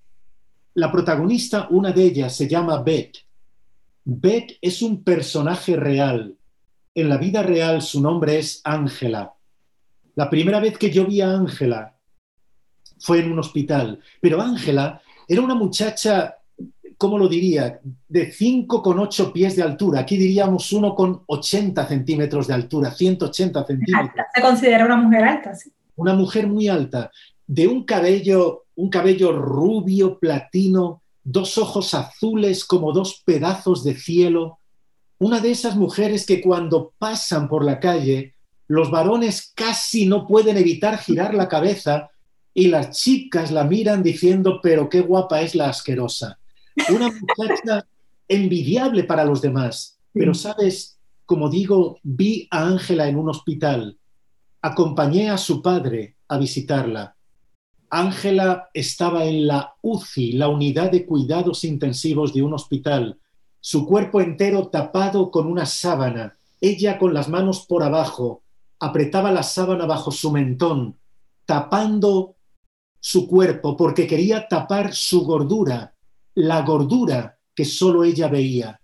La 0.72 0.90
protagonista, 0.90 1.68
una 1.68 1.92
de 1.92 2.02
ellas, 2.02 2.34
se 2.34 2.48
llama 2.48 2.80
Beth. 2.82 3.18
Beth 4.06 4.52
es 4.62 4.80
un 4.80 5.04
personaje 5.04 5.76
real. 5.76 6.34
En 6.94 7.10
la 7.10 7.18
vida 7.18 7.42
real 7.42 7.82
su 7.82 8.00
nombre 8.00 8.38
es 8.38 8.62
Ángela. 8.64 9.34
La 10.14 10.30
primera 10.30 10.60
vez 10.60 10.78
que 10.78 10.90
yo 10.90 11.04
vi 11.04 11.20
a 11.20 11.34
Ángela 11.34 11.94
fue 12.98 13.20
en 13.20 13.32
un 13.32 13.38
hospital, 13.38 14.00
pero 14.22 14.40
Ángela 14.40 15.02
era 15.28 15.42
una 15.42 15.54
muchacha 15.54 16.38
¿cómo 16.98 17.16
lo 17.16 17.28
diría? 17.28 17.80
De 18.08 18.30
5,8 18.30 19.32
pies 19.32 19.56
de 19.56 19.62
altura. 19.62 20.00
Aquí 20.00 20.16
diríamos 20.16 20.70
1,80 20.72 21.86
centímetros 21.86 22.48
de 22.48 22.54
altura, 22.54 22.90
180 22.90 23.64
centímetros. 23.64 24.26
Se 24.34 24.42
considera 24.42 24.84
una 24.84 24.96
mujer 24.96 25.24
alta, 25.24 25.54
sí. 25.54 25.72
Una 25.94 26.14
mujer 26.14 26.46
muy 26.48 26.68
alta, 26.68 27.10
de 27.46 27.66
un 27.66 27.84
cabello, 27.84 28.66
un 28.76 28.90
cabello 28.90 29.32
rubio, 29.32 30.18
platino, 30.18 31.02
dos 31.24 31.58
ojos 31.58 31.94
azules 31.94 32.64
como 32.64 32.92
dos 32.92 33.22
pedazos 33.24 33.82
de 33.84 33.94
cielo. 33.94 34.58
Una 35.18 35.40
de 35.40 35.50
esas 35.50 35.74
mujeres 35.76 36.26
que 36.26 36.40
cuando 36.40 36.92
pasan 36.98 37.48
por 37.48 37.64
la 37.64 37.80
calle, 37.80 38.34
los 38.68 38.90
varones 38.90 39.52
casi 39.54 40.06
no 40.06 40.26
pueden 40.26 40.56
evitar 40.56 40.98
girar 40.98 41.34
la 41.34 41.48
cabeza 41.48 42.10
y 42.58 42.66
las 42.66 42.90
chicas 42.90 43.52
la 43.52 43.62
miran 43.62 44.02
diciendo, 44.02 44.58
pero 44.60 44.88
qué 44.88 45.00
guapa 45.00 45.42
es 45.42 45.54
la 45.54 45.68
asquerosa 45.68 46.38
una 46.90 47.10
muchacha 47.10 47.86
envidiable 48.28 49.04
para 49.04 49.24
los 49.24 49.40
demás. 49.40 49.98
Pero, 50.12 50.34
¿sabes? 50.34 50.98
Como 51.24 51.48
digo, 51.48 51.98
vi 52.02 52.48
a 52.50 52.66
Ángela 52.66 53.08
en 53.08 53.16
un 53.16 53.28
hospital. 53.28 53.98
Acompañé 54.62 55.30
a 55.30 55.38
su 55.38 55.62
padre 55.62 56.16
a 56.28 56.38
visitarla. 56.38 57.14
Ángela 57.90 58.68
estaba 58.74 59.24
en 59.24 59.46
la 59.46 59.74
UCI, 59.80 60.32
la 60.32 60.48
unidad 60.48 60.90
de 60.90 61.06
cuidados 61.06 61.64
intensivos 61.64 62.34
de 62.34 62.42
un 62.42 62.54
hospital, 62.54 63.18
su 63.60 63.86
cuerpo 63.86 64.20
entero 64.20 64.68
tapado 64.68 65.30
con 65.30 65.46
una 65.46 65.64
sábana, 65.64 66.36
ella 66.60 66.98
con 66.98 67.14
las 67.14 67.28
manos 67.28 67.64
por 67.66 67.82
abajo, 67.82 68.42
apretaba 68.78 69.32
la 69.32 69.42
sábana 69.42 69.86
bajo 69.86 70.10
su 70.10 70.30
mentón, 70.30 70.98
tapando 71.46 72.36
su 73.00 73.28
cuerpo 73.28 73.76
porque 73.76 74.06
quería 74.06 74.48
tapar 74.48 74.94
su 74.94 75.24
gordura, 75.24 75.94
la 76.34 76.62
gordura 76.62 77.38
que 77.54 77.64
solo 77.64 78.04
ella 78.04 78.28
veía. 78.28 78.80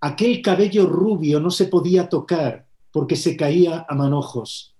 Aquel 0.00 0.42
cabello 0.42 0.86
rubio 0.86 1.40
no 1.40 1.50
se 1.50 1.66
podía 1.66 2.08
tocar 2.08 2.66
porque 2.92 3.16
se 3.16 3.36
caía 3.36 3.86
a 3.88 3.94
manojos. 3.94 4.74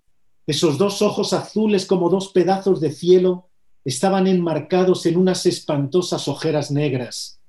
Esos 0.47 0.79
dos 0.79 1.03
ojos 1.03 1.33
azules 1.33 1.87
como 1.87 2.09
dos 2.09 2.29
pedazos 2.29 2.81
de 2.81 2.93
cielo 2.93 3.49
estaban 3.85 4.27
enmarcados 4.27 5.07
en 5.07 5.17
unas 5.17 5.47
espantosas 5.47 6.29
ojeras 6.29 6.71
negras. 6.71 7.41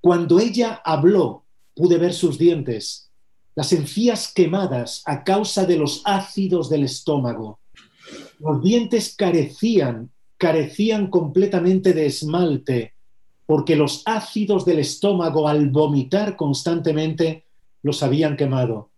Cuando 0.00 0.38
ella 0.38 0.80
habló, 0.84 1.44
pude 1.74 1.98
ver 1.98 2.14
sus 2.14 2.38
dientes, 2.38 3.10
las 3.54 3.72
encías 3.72 4.32
quemadas 4.32 5.02
a 5.04 5.24
causa 5.24 5.64
de 5.64 5.76
los 5.76 6.02
ácidos 6.04 6.68
del 6.68 6.84
estómago. 6.84 7.58
Los 8.38 8.62
dientes 8.62 9.14
carecían, 9.16 10.10
carecían 10.36 11.08
completamente 11.08 11.92
de 11.92 12.06
esmalte 12.06 12.94
porque 13.48 13.76
los 13.76 14.02
ácidos 14.04 14.66
del 14.66 14.78
estómago 14.78 15.48
al 15.48 15.70
vomitar 15.70 16.36
constantemente 16.36 17.46
los 17.82 18.02
habían 18.02 18.36
quemado. 18.36 18.90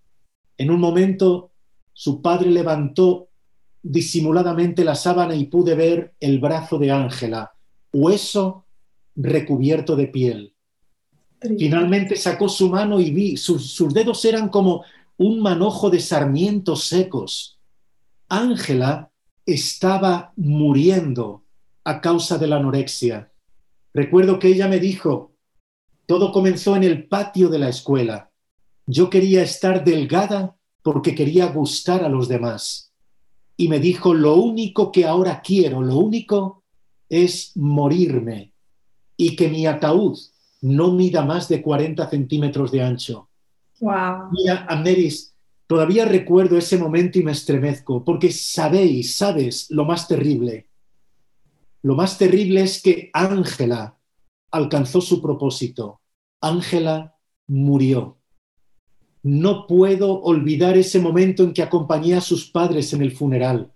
En 0.58 0.72
un 0.72 0.80
momento 0.80 1.52
su 1.92 2.20
padre 2.20 2.50
levantó 2.50 3.28
disimuladamente 3.80 4.84
la 4.84 4.96
sábana 4.96 5.36
y 5.36 5.44
pude 5.44 5.76
ver 5.76 6.14
el 6.18 6.40
brazo 6.40 6.78
de 6.78 6.90
Ángela, 6.90 7.52
hueso 7.92 8.64
recubierto 9.14 9.94
de 9.94 10.08
piel. 10.08 10.52
Finalmente 11.40 12.16
sacó 12.16 12.48
su 12.48 12.68
mano 12.68 12.98
y 12.98 13.12
vi, 13.12 13.36
sus, 13.36 13.70
sus 13.70 13.94
dedos 13.94 14.24
eran 14.24 14.48
como 14.48 14.82
un 15.16 15.40
manojo 15.40 15.90
de 15.90 16.00
sarmientos 16.00 16.84
secos. 16.84 17.56
Ángela 18.28 19.09
estaba 19.52 20.32
muriendo 20.36 21.44
a 21.84 22.00
causa 22.00 22.38
de 22.38 22.46
la 22.46 22.56
anorexia. 22.56 23.32
Recuerdo 23.92 24.38
que 24.38 24.48
ella 24.48 24.68
me 24.68 24.78
dijo, 24.78 25.32
todo 26.06 26.32
comenzó 26.32 26.76
en 26.76 26.84
el 26.84 27.08
patio 27.08 27.48
de 27.48 27.58
la 27.58 27.68
escuela. 27.68 28.30
Yo 28.86 29.10
quería 29.10 29.42
estar 29.42 29.84
delgada 29.84 30.56
porque 30.82 31.14
quería 31.14 31.46
gustar 31.46 32.04
a 32.04 32.08
los 32.08 32.28
demás. 32.28 32.92
Y 33.56 33.68
me 33.68 33.78
dijo, 33.78 34.14
lo 34.14 34.36
único 34.36 34.90
que 34.90 35.06
ahora 35.06 35.42
quiero, 35.42 35.82
lo 35.82 35.96
único 35.96 36.64
es 37.08 37.52
morirme 37.56 38.52
y 39.16 39.36
que 39.36 39.48
mi 39.48 39.66
ataúd 39.66 40.18
no 40.62 40.92
mida 40.92 41.24
más 41.24 41.48
de 41.48 41.60
40 41.60 42.08
centímetros 42.08 42.70
de 42.70 42.82
ancho. 42.82 43.28
Wow. 43.80 44.30
Mira, 44.32 44.66
Amneris, 44.68 45.29
todavía 45.70 46.04
recuerdo 46.04 46.58
ese 46.58 46.76
momento 46.78 47.20
y 47.20 47.22
me 47.22 47.30
estremezco, 47.30 48.04
porque 48.04 48.32
sabéis, 48.32 49.14
sabes 49.14 49.70
lo 49.70 49.84
más 49.84 50.08
terrible. 50.08 50.66
Lo 51.82 51.94
más 51.94 52.18
terrible 52.18 52.62
es 52.62 52.82
que 52.82 53.08
Ángela 53.12 53.96
alcanzó 54.50 55.00
su 55.00 55.22
propósito. 55.22 56.00
Ángela 56.40 57.14
murió. 57.46 58.18
No 59.22 59.68
puedo 59.68 60.20
olvidar 60.22 60.76
ese 60.76 60.98
momento 60.98 61.44
en 61.44 61.52
que 61.52 61.62
acompañé 61.62 62.14
a 62.16 62.20
sus 62.20 62.50
padres 62.50 62.92
en 62.92 63.02
el 63.02 63.12
funeral. 63.12 63.70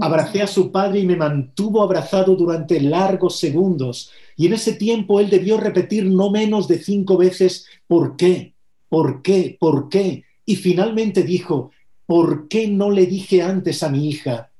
Abracé 0.00 0.40
a 0.40 0.46
su 0.46 0.70
padre 0.70 1.00
y 1.00 1.04
me 1.04 1.16
mantuvo 1.16 1.82
abrazado 1.82 2.36
durante 2.36 2.80
largos 2.80 3.40
segundos. 3.40 4.12
Y 4.36 4.46
en 4.46 4.52
ese 4.52 4.74
tiempo 4.74 5.18
él 5.18 5.30
debió 5.30 5.56
repetir 5.56 6.04
no 6.04 6.30
menos 6.30 6.68
de 6.68 6.78
cinco 6.78 7.16
veces, 7.16 7.66
¿por 7.88 8.14
qué? 8.14 8.54
¿Por 8.88 9.20
qué? 9.20 9.56
¿Por 9.58 9.88
qué? 9.88 10.22
Y 10.46 10.56
finalmente 10.56 11.22
dijo, 11.22 11.70
¿por 12.06 12.48
qué 12.48 12.68
no 12.68 12.90
le 12.90 13.06
dije 13.06 13.42
antes 13.42 13.82
a 13.82 13.88
mi 13.88 14.08
hija 14.08 14.50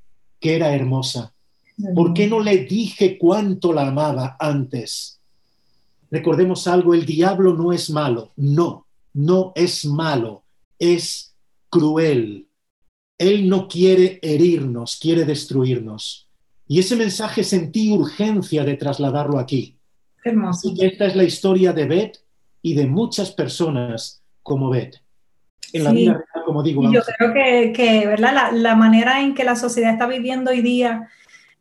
que 0.40 0.56
era 0.56 0.74
hermosa? 0.74 1.34
¿Por 1.94 2.14
qué 2.14 2.26
no 2.26 2.40
le 2.40 2.64
dije 2.64 3.18
cuánto 3.18 3.72
la 3.72 3.88
amaba 3.88 4.36
antes? 4.38 5.20
Recordemos 6.10 6.68
algo, 6.68 6.94
el 6.94 7.04
diablo 7.04 7.54
no 7.54 7.72
es 7.72 7.90
malo, 7.90 8.32
no, 8.36 8.86
no 9.12 9.52
es 9.56 9.84
malo, 9.84 10.44
es 10.78 11.34
cruel. 11.68 12.46
Él 13.18 13.48
no 13.48 13.66
quiere 13.66 14.20
herirnos, 14.22 14.96
quiere 14.96 15.24
destruirnos. 15.24 16.28
Y 16.66 16.78
ese 16.78 16.96
mensaje 16.96 17.44
sentí 17.44 17.92
urgencia 17.92 18.64
de 18.64 18.76
trasladarlo 18.76 19.38
aquí. 19.38 19.76
Hermoso. 20.24 20.72
Y 20.74 20.84
esta 20.84 21.06
es 21.06 21.16
la 21.16 21.24
historia 21.24 21.72
de 21.72 21.86
Beth 21.86 22.18
y 22.62 22.74
de 22.74 22.86
muchas 22.86 23.32
personas 23.32 24.22
como 24.42 24.70
Beth. 24.70 25.03
En 25.74 25.84
la 25.84 25.92
vida 25.92 26.12
real, 26.12 26.44
como 26.46 26.62
digo. 26.62 26.90
Yo 26.90 27.02
creo 27.18 27.32
que, 27.32 28.04
¿verdad? 28.06 28.32
La, 28.34 28.52
la 28.52 28.74
manera 28.74 29.20
en 29.20 29.34
que 29.34 29.44
la 29.44 29.56
sociedad 29.56 29.92
está 29.92 30.06
viviendo 30.06 30.50
hoy 30.50 30.62
día 30.62 31.08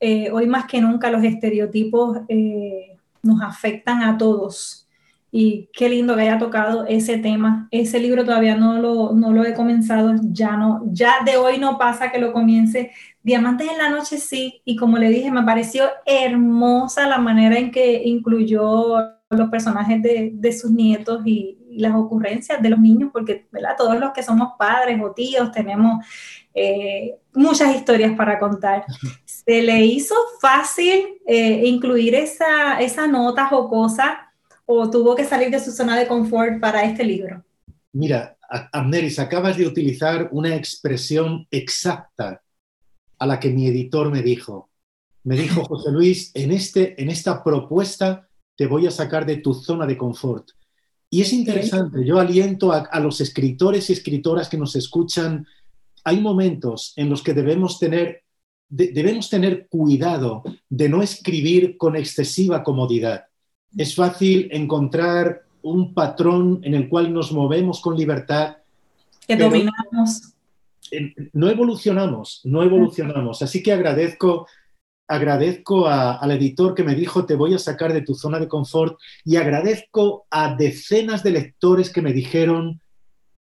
eh, 0.06 0.30
hoy 0.32 0.48
más 0.48 0.66
que 0.66 0.82
nunca 0.82 1.10
los 1.10 1.24
estereotipos 1.24 2.18
eh, 2.28 2.98
nos 3.22 3.42
afectan 3.42 4.04
a 4.04 4.18
todos. 4.18 4.86
Y 5.32 5.70
qué 5.72 5.88
lindo 5.88 6.14
que 6.14 6.24
haya 6.24 6.38
tocado 6.38 6.86
ese 6.86 7.20
tema. 7.20 7.70
Ese 7.72 8.02
libro 8.02 8.26
todavía 8.26 8.58
no 8.58 8.80
lo, 8.80 9.14
no 9.14 9.32
lo 9.32 9.46
he 9.46 9.54
comenzado, 9.54 10.14
ya 10.22 10.58
no, 10.58 10.84
ya 10.92 11.24
de 11.26 11.38
hoy 11.38 11.58
no 11.58 11.78
pasa 11.78 12.12
que 12.12 12.20
lo 12.20 12.34
comience. 12.34 12.92
Diamantes 13.24 13.70
en 13.72 13.78
la 13.78 13.90
noche 13.90 14.18
sí, 14.18 14.62
y 14.66 14.76
como 14.76 14.98
le 14.98 15.08
dije, 15.08 15.32
me 15.32 15.44
pareció 15.44 15.86
hermosa 16.06 17.08
la 17.08 17.20
manera 17.20 17.58
en 17.58 17.72
que 17.72 18.04
incluyó 18.04 18.98
los 19.30 19.50
personajes 19.50 20.02
de, 20.02 20.32
de 20.34 20.52
sus 20.52 20.70
nietos 20.70 21.22
y, 21.26 21.63
las 21.78 21.96
ocurrencias 21.96 22.62
de 22.62 22.70
los 22.70 22.80
niños, 22.80 23.10
porque 23.12 23.48
¿verdad? 23.52 23.76
todos 23.78 24.00
los 24.00 24.12
que 24.12 24.24
somos 24.24 24.54
padres 24.58 25.00
o 25.02 25.12
tíos 25.12 25.52
tenemos 25.52 26.06
eh, 26.54 27.16
muchas 27.34 27.76
historias 27.76 28.16
para 28.16 28.40
contar. 28.40 28.86
¿Se 29.26 29.62
le 29.62 29.86
hizo 29.86 30.16
fácil 30.40 31.20
eh, 31.26 31.64
incluir 31.66 32.16
esa, 32.16 32.80
esa 32.80 33.08
nota 33.08 33.48
jocosa 33.48 34.32
o 34.66 34.90
tuvo 34.90 35.16
que 35.16 35.26
salir 35.26 35.50
de 35.50 35.60
su 35.60 35.72
zona 35.72 35.98
de 35.98 36.08
confort 36.08 36.60
para 36.60 36.84
este 36.84 37.04
libro? 37.04 37.44
Mira, 37.92 38.38
Amneris, 38.72 39.20
acabas 39.20 39.58
de 39.58 39.68
utilizar 39.68 40.30
una 40.32 40.56
expresión 40.56 41.48
exacta 41.52 42.42
a 43.20 43.26
la 43.26 43.40
que 43.40 43.50
mi 43.50 43.68
editor 43.68 44.12
me 44.12 44.22
dijo. 44.22 44.70
Me 45.24 45.36
dijo, 45.36 45.64
José 45.66 45.92
Luis, 45.92 46.32
en, 46.34 46.52
este, 46.52 47.02
en 47.02 47.10
esta 47.10 47.44
propuesta 47.44 48.28
te 48.56 48.68
voy 48.68 48.88
a 48.88 48.92
sacar 48.92 49.26
de 49.26 49.38
tu 49.38 49.54
zona 49.54 49.86
de 49.86 49.98
confort. 49.98 50.52
Y 51.14 51.22
es 51.22 51.32
interesante, 51.32 52.04
yo 52.06 52.20
aliento 52.20 52.72
a, 52.72 52.80
a, 52.80 53.00
los 53.00 53.22
escritores 53.22 53.90
y 53.90 53.94
escritoras 53.94 54.50
que 54.50 54.58
nos 54.58 54.76
escuchan, 54.76 55.46
hay 56.04 56.20
momentos 56.20 56.94
en 56.96 57.10
los 57.10 57.22
que 57.22 57.34
debemos 57.34 57.78
tener, 57.80 58.24
de, 58.68 58.92
debemos 58.92 59.30
tener 59.30 59.68
cuidado 59.68 60.44
de 60.70 60.90
no 60.90 61.02
escribir 61.02 61.78
con 61.78 61.96
excesiva 61.96 62.64
comodidad 62.64 63.26
es 63.78 63.96
fácil 63.96 64.50
encontrar 64.52 65.44
un 65.62 65.94
patrón 65.94 66.60
en 66.64 66.74
el 66.74 66.90
cual 66.90 67.14
nos 67.14 67.32
movemos 67.32 67.82
con 67.82 67.98
libertad. 67.98 68.58
Que 69.28 69.36
dominamos. 69.36 70.34
No 71.32 71.50
evolucionamos, 71.50 72.42
no 72.44 72.62
evolucionamos. 72.62 73.42
Así 73.42 73.64
que 73.64 73.72
agradezco, 73.72 74.48
agradezco 75.08 75.88
al 75.88 76.32
editor 76.32 76.74
que 76.74 76.84
me 76.84 76.96
dijo 76.96 77.26
te 77.26 77.36
voy 77.36 77.54
a 77.54 77.60
sacar 77.60 77.94
de 77.94 78.02
tu 78.02 78.16
zona 78.16 78.40
de 78.40 78.48
confort 78.48 78.98
y 79.26 79.36
agradezco 79.36 80.26
a 80.30 80.56
decenas 80.56 81.24
de 81.24 81.32
lectores 81.32 81.90
que 81.90 82.02
me 82.02 82.14
dijeron 82.14 82.82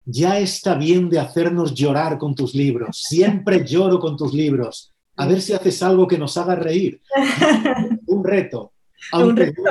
ya 0.05 0.39
está 0.39 0.75
bien 0.75 1.09
de 1.09 1.19
hacernos 1.19 1.73
llorar 1.73 2.17
con 2.17 2.35
tus 2.35 2.53
libros. 2.53 3.01
Siempre 3.03 3.65
lloro 3.65 3.99
con 3.99 4.17
tus 4.17 4.33
libros. 4.33 4.91
A 5.15 5.27
ver 5.27 5.41
si 5.41 5.53
haces 5.53 5.81
algo 5.83 6.07
que 6.07 6.17
nos 6.17 6.35
haga 6.37 6.55
reír. 6.55 7.01
Un 8.07 8.23
reto. 8.23 8.73
Un 9.13 9.37
reto 9.37 9.61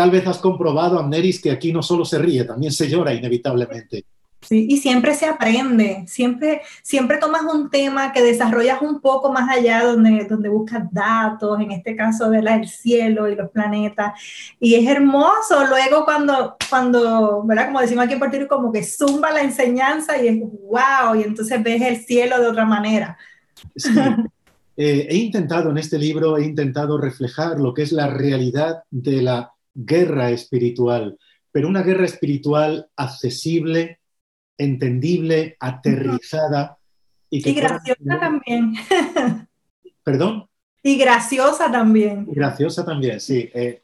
tal 0.00 0.10
vez 0.10 0.26
has 0.26 0.38
comprobado, 0.38 0.98
Amneris, 0.98 1.42
que 1.42 1.50
aquí 1.50 1.72
no 1.72 1.82
solo 1.82 2.06
se 2.06 2.18
ríe, 2.18 2.44
también 2.44 2.72
se 2.72 2.88
llora 2.88 3.12
inevitablemente. 3.12 4.06
Sí, 4.42 4.66
y 4.70 4.78
siempre 4.78 5.14
se 5.14 5.26
aprende, 5.26 6.04
siempre, 6.06 6.62
siempre 6.82 7.18
tomas 7.18 7.42
un 7.42 7.68
tema 7.68 8.10
que 8.10 8.22
desarrollas 8.22 8.80
un 8.80 9.00
poco 9.00 9.30
más 9.30 9.50
allá, 9.50 9.84
donde, 9.84 10.24
donde 10.24 10.48
buscas 10.48 10.84
datos, 10.90 11.60
en 11.60 11.72
este 11.72 11.94
caso 11.94 12.30
del 12.30 12.48
el 12.48 12.66
cielo 12.66 13.28
y 13.28 13.36
los 13.36 13.50
planetas, 13.50 14.18
y 14.58 14.76
es 14.76 14.88
hermoso 14.88 15.66
luego 15.68 16.04
cuando, 16.06 16.56
cuando, 16.70 17.44
¿verdad? 17.44 17.66
Como 17.66 17.80
decimos 17.80 18.04
aquí 18.04 18.14
en 18.14 18.18
Puerto 18.18 18.38
Rico, 18.38 18.56
como 18.56 18.72
que 18.72 18.82
zumba 18.82 19.30
la 19.30 19.42
enseñanza 19.42 20.20
y 20.22 20.28
es 20.28 20.40
wow, 20.40 21.14
y 21.16 21.22
entonces 21.22 21.62
ves 21.62 21.82
el 21.82 21.96
cielo 21.98 22.40
de 22.40 22.46
otra 22.46 22.64
manera. 22.64 23.18
Eh, 24.82 25.08
he 25.10 25.16
intentado 25.16 25.70
en 25.70 25.76
este 25.76 25.98
libro, 25.98 26.38
he 26.38 26.44
intentado 26.44 26.96
reflejar 26.96 27.60
lo 27.60 27.74
que 27.74 27.82
es 27.82 27.92
la 27.92 28.06
realidad 28.06 28.84
de 28.90 29.20
la 29.20 29.52
guerra 29.74 30.30
espiritual, 30.30 31.18
pero 31.52 31.68
una 31.68 31.82
guerra 31.82 32.06
espiritual 32.06 32.88
accesible, 32.96 33.99
entendible, 34.62 35.56
aterrizada. 35.58 36.78
Y, 37.28 37.42
que 37.42 37.52
graciosa 37.52 38.20
también. 38.20 38.74
¿Perdón? 40.02 40.46
Y 40.82 40.96
graciosa 40.96 41.70
también. 41.70 42.26
graciosa 42.26 42.84
también, 42.84 43.20
sí. 43.20 43.50
Eh, 43.54 43.80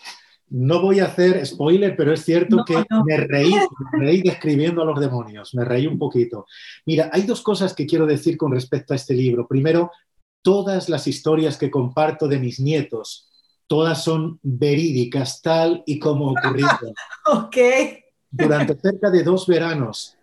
no 0.49 0.81
voy 0.81 1.01
a 1.01 1.07
hacer 1.07 1.45
spoiler, 1.45 1.97
pero 1.97 2.13
es 2.13 2.25
cierto 2.25 2.65
que 2.65 2.85
me, 3.05 3.17
reí, 3.17 3.53
me 3.93 4.07
reí 4.07 4.23
describiendo 4.23 4.83
a 4.83 4.85
los 4.85 5.01
demonios, 5.01 5.55
me 5.55 5.65
reí 5.65 5.87
un 5.87 5.99
poquito. 5.99 6.47
Mira, 6.87 7.11
hay 7.13 7.23
dos 7.23 7.43
cosas 7.43 7.75
que 7.75 7.87
quiero 7.87 8.07
decir 8.07 8.37
con 8.37 8.53
respecto 8.53 8.93
a 8.93 8.97
este 8.97 9.15
libro. 9.15 9.47
Primero, 9.47 9.91
todas 10.43 10.89
las 10.89 11.07
historias 11.07 11.59
que 11.59 11.71
comparto 11.71 12.29
de 12.29 12.39
mis 12.39 12.61
nietos 12.61 13.27
todas 13.67 14.05
son 14.05 14.39
verídicas, 14.43 15.43
tal 15.43 15.83
y 15.87 15.99
como 15.99 16.31
ocurrió. 16.31 16.69
ok. 17.27 17.57
Durante 18.31 18.77
cerca 18.79 19.11
de 19.11 19.23
dos 19.23 19.47
veranos 19.47 20.16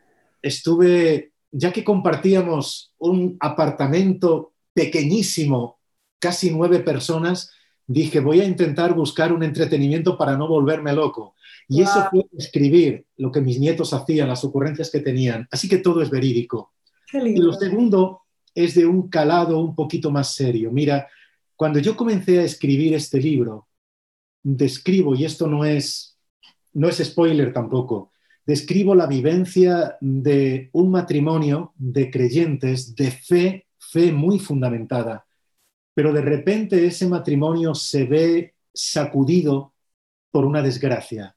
estuve, 0.43 1.31
ya 1.51 1.73
que 1.73 1.83
compartíamos 1.83 2.93
un 2.99 3.37
apartamento 3.39 4.53
pequeñísimo, 4.73 5.79
casi 6.19 6.51
nueve 6.51 6.79
personas, 6.79 7.51
dije, 7.87 8.19
voy 8.19 8.41
a 8.41 8.45
intentar 8.45 8.93
buscar 8.93 9.33
un 9.33 9.43
entretenimiento 9.43 10.17
para 10.17 10.37
no 10.37 10.47
volverme 10.47 10.93
loco. 10.93 11.35
Y 11.67 11.81
eso 11.81 12.07
fue 12.11 12.25
escribir 12.37 13.05
lo 13.17 13.31
que 13.31 13.41
mis 13.41 13.59
nietos 13.59 13.93
hacían, 13.93 14.27
las 14.27 14.43
ocurrencias 14.43 14.91
que 14.91 14.99
tenían. 14.99 15.47
Así 15.49 15.67
que 15.67 15.77
todo 15.77 16.01
es 16.01 16.09
verídico. 16.09 16.73
Y 17.13 17.37
lo 17.37 17.53
segundo 17.53 18.21
es 18.53 18.75
de 18.75 18.85
un 18.85 19.09
calado 19.09 19.59
un 19.59 19.75
poquito 19.75 20.11
más 20.11 20.35
serio. 20.35 20.71
Mira, 20.71 21.07
cuando 21.55 21.79
yo 21.79 21.95
comencé 21.95 22.39
a 22.39 22.43
escribir 22.43 22.93
este 22.93 23.19
libro, 23.19 23.67
describo, 24.41 25.15
y 25.15 25.25
esto 25.25 25.47
no 25.47 25.63
es, 25.63 26.17
no 26.73 26.89
es 26.89 26.97
spoiler 26.97 27.53
tampoco, 27.53 28.12
describo 28.45 28.95
la 28.95 29.07
vivencia 29.07 29.97
de 30.01 30.69
un 30.73 30.91
matrimonio 30.91 31.73
de 31.77 32.11
creyentes 32.11 32.95
de 32.95 33.11
fe, 33.11 33.67
fe 33.77 34.11
muy 34.11 34.39
fundamentada, 34.39 35.25
pero 35.93 36.11
de 36.11 36.21
repente 36.21 36.85
ese 36.85 37.07
matrimonio 37.07 37.73
se 37.75 38.05
ve 38.05 38.55
sacudido 38.73 39.73
por 40.31 40.45
una 40.45 40.61
desgracia. 40.61 41.35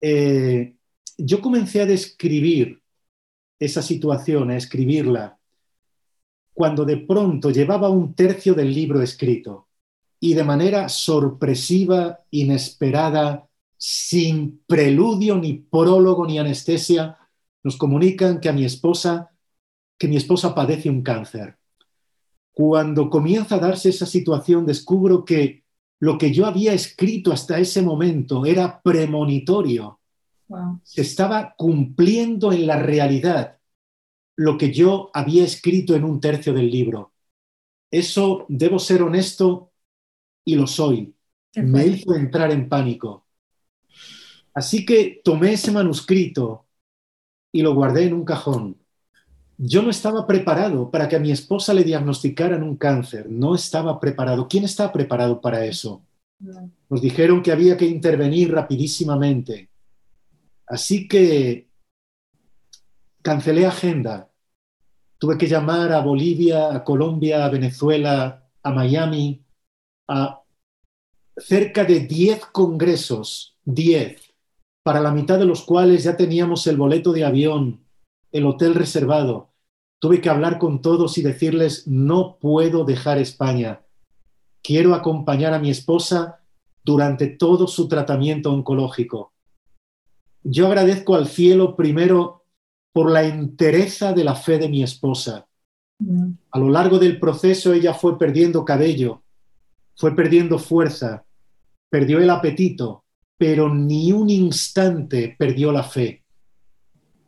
Eh, 0.00 0.74
yo 1.18 1.40
comencé 1.40 1.82
a 1.82 1.86
describir 1.86 2.80
esa 3.58 3.82
situación, 3.82 4.50
a 4.50 4.56
escribirla, 4.56 5.38
cuando 6.54 6.84
de 6.84 6.96
pronto 6.96 7.50
llevaba 7.50 7.90
un 7.90 8.14
tercio 8.14 8.54
del 8.54 8.72
libro 8.72 9.02
escrito 9.02 9.68
y 10.18 10.34
de 10.34 10.44
manera 10.44 10.88
sorpresiva, 10.88 12.20
inesperada, 12.30 13.46
sin 13.80 14.62
preludio, 14.66 15.38
ni 15.38 15.54
prólogo, 15.54 16.26
ni 16.26 16.38
anestesia, 16.38 17.16
nos 17.62 17.78
comunican 17.78 18.38
que 18.38 18.50
a 18.50 18.52
mi 18.52 18.66
esposa, 18.66 19.30
que 19.98 20.06
mi 20.06 20.16
esposa 20.16 20.54
padece 20.54 20.90
un 20.90 21.02
cáncer. 21.02 21.56
Cuando 22.52 23.08
comienza 23.08 23.54
a 23.54 23.58
darse 23.58 23.88
esa 23.88 24.04
situación, 24.04 24.66
descubro 24.66 25.24
que 25.24 25.64
lo 25.98 26.18
que 26.18 26.30
yo 26.30 26.44
había 26.44 26.74
escrito 26.74 27.32
hasta 27.32 27.58
ese 27.58 27.80
momento 27.80 28.44
era 28.44 28.82
premonitorio. 28.82 29.98
Se 30.82 31.00
estaba 31.00 31.54
cumpliendo 31.56 32.52
en 32.52 32.66
la 32.66 32.82
realidad 32.82 33.58
lo 34.36 34.58
que 34.58 34.72
yo 34.72 35.10
había 35.14 35.44
escrito 35.44 35.94
en 35.94 36.04
un 36.04 36.20
tercio 36.20 36.52
del 36.52 36.70
libro. 36.70 37.14
Eso, 37.90 38.44
debo 38.48 38.78
ser 38.78 39.02
honesto, 39.02 39.72
y 40.44 40.54
lo 40.56 40.66
soy. 40.66 41.14
Me 41.54 41.86
hizo 41.86 42.14
entrar 42.14 42.50
en 42.50 42.68
pánico. 42.68 43.26
Así 44.54 44.84
que 44.84 45.20
tomé 45.24 45.52
ese 45.52 45.70
manuscrito 45.70 46.66
y 47.52 47.62
lo 47.62 47.74
guardé 47.74 48.04
en 48.04 48.14
un 48.14 48.24
cajón. 48.24 48.76
Yo 49.58 49.82
no 49.82 49.90
estaba 49.90 50.26
preparado 50.26 50.90
para 50.90 51.08
que 51.08 51.16
a 51.16 51.20
mi 51.20 51.30
esposa 51.30 51.74
le 51.74 51.84
diagnosticaran 51.84 52.62
un 52.62 52.76
cáncer. 52.76 53.28
No 53.28 53.54
estaba 53.54 54.00
preparado. 54.00 54.48
¿Quién 54.48 54.64
está 54.64 54.92
preparado 54.92 55.40
para 55.40 55.64
eso? 55.64 56.02
Nos 56.88 57.00
dijeron 57.02 57.42
que 57.42 57.52
había 57.52 57.76
que 57.76 57.86
intervenir 57.86 58.52
rapidísimamente. 58.52 59.68
Así 60.66 61.06
que 61.06 61.68
cancelé 63.22 63.66
agenda 63.66 64.30
Tuve 65.20 65.36
que 65.36 65.46
llamar 65.46 65.92
a 65.92 66.00
Bolivia, 66.00 66.74
a 66.74 66.82
Colombia, 66.82 67.44
a 67.44 67.50
Venezuela, 67.50 68.48
a 68.62 68.70
Miami, 68.70 69.44
a 70.08 70.42
cerca 71.36 71.84
de 71.84 72.00
10 72.00 72.46
congresos, 72.46 73.54
10, 73.66 74.29
para 74.90 75.02
la 75.02 75.12
mitad 75.12 75.38
de 75.38 75.44
los 75.44 75.62
cuales 75.62 76.02
ya 76.02 76.16
teníamos 76.16 76.66
el 76.66 76.76
boleto 76.76 77.12
de 77.12 77.24
avión, 77.24 77.84
el 78.32 78.44
hotel 78.44 78.74
reservado. 78.74 79.52
Tuve 80.00 80.20
que 80.20 80.28
hablar 80.28 80.58
con 80.58 80.82
todos 80.82 81.16
y 81.16 81.22
decirles, 81.22 81.86
no 81.86 82.38
puedo 82.40 82.84
dejar 82.84 83.18
España. 83.18 83.82
Quiero 84.64 84.96
acompañar 84.96 85.54
a 85.54 85.60
mi 85.60 85.70
esposa 85.70 86.40
durante 86.82 87.28
todo 87.28 87.68
su 87.68 87.86
tratamiento 87.86 88.52
oncológico. 88.52 89.32
Yo 90.42 90.66
agradezco 90.66 91.14
al 91.14 91.28
cielo 91.28 91.76
primero 91.76 92.42
por 92.92 93.12
la 93.12 93.22
entereza 93.22 94.12
de 94.12 94.24
la 94.24 94.34
fe 94.34 94.58
de 94.58 94.68
mi 94.68 94.82
esposa. 94.82 95.46
Mm. 96.00 96.32
A 96.50 96.58
lo 96.58 96.68
largo 96.68 96.98
del 96.98 97.20
proceso 97.20 97.72
ella 97.72 97.94
fue 97.94 98.18
perdiendo 98.18 98.64
cabello, 98.64 99.22
fue 99.94 100.16
perdiendo 100.16 100.58
fuerza, 100.58 101.24
perdió 101.90 102.18
el 102.18 102.28
apetito, 102.28 103.04
pero 103.40 103.74
ni 103.74 104.12
un 104.12 104.28
instante 104.28 105.34
perdió 105.38 105.72
la 105.72 105.82
fe. 105.82 106.22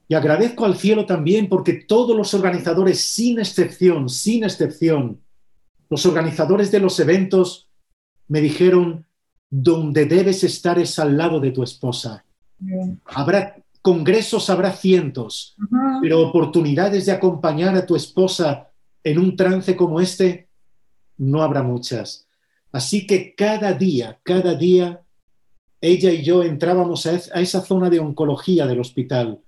Y 0.09 0.14
agradezco 0.14 0.66
al 0.66 0.77
cielo 0.77 1.07
también 1.07 1.48
porque 1.48 1.72
todos 1.72 2.14
los 2.14 2.35
organizadores, 2.35 3.01
sin 3.01 3.38
excepción, 3.38 4.11
sin 4.11 4.44
excepción, 4.44 5.22
los 5.88 6.05
organizadores 6.05 6.70
de 6.70 6.81
los 6.81 7.01
eventos 7.01 7.70
me 8.29 8.42
dijeron, 8.42 9.07
donde 9.48 10.05
debes 10.05 10.44
estar 10.44 10.79
es 10.79 10.98
al 10.98 11.16
lado 11.16 11.40
de 11.40 11.51
tu 11.51 11.62
esposa. 11.62 12.27
Habrá 13.07 13.57
congresos, 13.81 14.51
habrá 14.51 14.70
cientos, 14.72 15.57
pero 16.03 16.29
oportunidades 16.29 17.07
de 17.07 17.12
acompañar 17.12 17.75
a 17.75 17.87
tu 17.87 17.96
esposa 17.96 18.68
en 19.03 19.18
un 19.18 19.35
trance 19.35 19.75
como 19.77 19.98
este, 19.98 20.51
no 21.16 21.40
habrá 21.42 21.62
muchas. 21.62 22.29
Así 22.70 23.07
que 23.07 23.35
cada 23.35 23.72
día, 23.72 24.20
cada 24.22 24.55
día, 24.55 25.03
ella 25.83 26.12
y 26.12 26.23
yo 26.23 26.45
entrábamos 26.45 27.05
a, 27.07 27.16
esa 27.16 27.61
zona 27.61 27.90
de 27.90 27.99
oncología 27.99 28.66
del 28.66 28.81
hospital. 28.81 29.40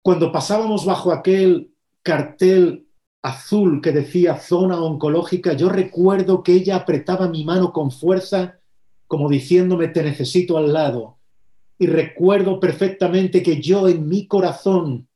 Cuando 0.00 0.30
pasábamos 0.30 0.86
bajo 0.86 1.12
aquel 1.12 1.72
cartel 2.02 2.86
azul 3.20 3.80
que 3.82 3.90
decía 3.90 4.38
zona 4.38 4.80
oncológica, 4.80 5.54
yo 5.54 5.68
recuerdo 5.68 6.42
que 6.44 6.52
ella 6.52 6.76
apretaba 6.76 7.28
mi 7.28 7.44
mano 7.44 7.72
con 7.72 7.90
fuerza, 7.90 8.60
como 9.08 9.28
diciéndome, 9.28 9.88
te 9.88 10.04
necesito 10.04 10.56
al 10.56 10.72
lado. 10.72 11.18
Y 11.78 11.88
recuerdo 11.88 12.60
perfectamente 12.60 13.42
que 13.42 13.60
yo 13.60 13.88
en 13.88 14.08
mi 14.08 14.28
corazón 14.28 15.08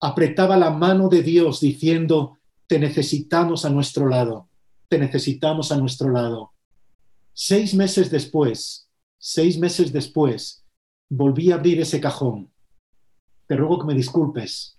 apretaba 0.00 0.56
la 0.56 0.70
mano 0.70 1.08
de 1.08 1.22
Dios 1.22 1.60
diciendo, 1.60 2.38
te 2.68 2.78
necesitamos 2.78 3.64
a 3.64 3.70
nuestro 3.70 4.08
lado, 4.08 4.48
te 4.88 4.98
necesitamos 4.98 5.72
a 5.72 5.76
nuestro 5.76 6.10
lado. 6.10 6.52
Seis 7.32 7.74
meses 7.74 8.10
después, 8.10 8.85
seis 9.26 9.58
meses 9.58 9.92
después, 9.92 10.64
volví 11.08 11.50
a 11.50 11.56
abrir 11.56 11.80
ese 11.80 12.00
cajón. 12.00 12.48
Te 13.48 13.56
ruego 13.56 13.80
que 13.80 13.86
me 13.86 13.94
disculpes. 13.94 14.78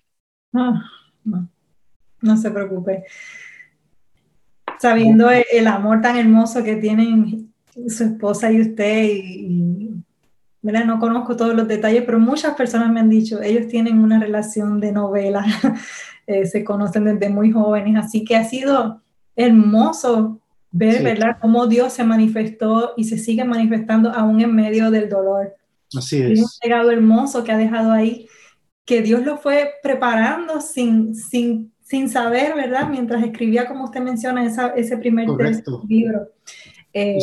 No, 0.54 0.82
no. 1.26 1.50
No 2.22 2.38
se 2.38 2.50
preocupe. 2.50 3.04
Sabiendo 4.80 5.30
el, 5.30 5.68
amor 5.68 6.02
tan 6.02 6.16
hermoso 6.16 6.64
que 6.64 6.78
tienen 6.78 7.54
su 7.90 8.06
esposa 8.06 8.50
y 8.50 8.62
usted, 8.62 9.10
y, 9.12 10.04
no 10.62 11.00
conozco 11.00 11.36
todos 11.36 11.54
los 11.54 11.68
detalles, 11.68 12.04
pero 12.06 12.18
muchas 12.18 12.56
personas 12.56 12.90
me 12.90 13.02
han 13.02 13.10
dicho, 13.10 13.42
ellos 13.42 13.68
tienen 13.68 14.00
una 14.00 14.18
relación 14.18 14.80
de 14.80 14.94
novela, 14.94 15.46
eh, 16.28 16.46
se 16.46 16.64
conocen 16.64 17.04
desde 17.04 17.30
muy 17.30 17.52
jóvenes, 17.52 17.98
así 17.98 18.24
que 18.24 18.38
ha 18.38 18.46
sido 18.46 19.02
hermoso 19.36 20.40
ver, 20.72 21.04
¿verdad?, 21.04 21.38
cómo 21.42 21.68
Dios 21.68 21.94
se 21.94 22.04
manifestó 22.04 22.94
y 22.98 23.06
se 23.06 23.18
sigue 23.18 23.44
manifestando 23.44 24.12
aún 24.12 24.42
en 24.42 24.56
medio 24.56 24.92
del 24.92 25.10
dolor. 25.10 25.56
Así 25.96 26.22
es. 26.22 26.40
un 26.40 26.48
legado 26.64 26.92
hermoso 26.92 27.44
que 27.44 27.52
ha 27.52 27.58
dejado 27.58 27.92
ahí, 27.92 28.28
que 28.86 29.02
Dios 29.02 29.24
lo 29.24 29.38
fue 29.38 29.72
preparando 29.82 30.62
sin, 30.62 31.16
sin 31.16 31.72
sin 31.88 32.10
saber, 32.10 32.54
¿verdad? 32.54 32.90
Mientras 32.90 33.24
escribía, 33.24 33.66
como 33.66 33.86
usted 33.86 34.02
menciona, 34.02 34.46
ese 34.76 34.98
primer 34.98 35.28
libro. 35.88 36.28
Eh, 36.92 37.18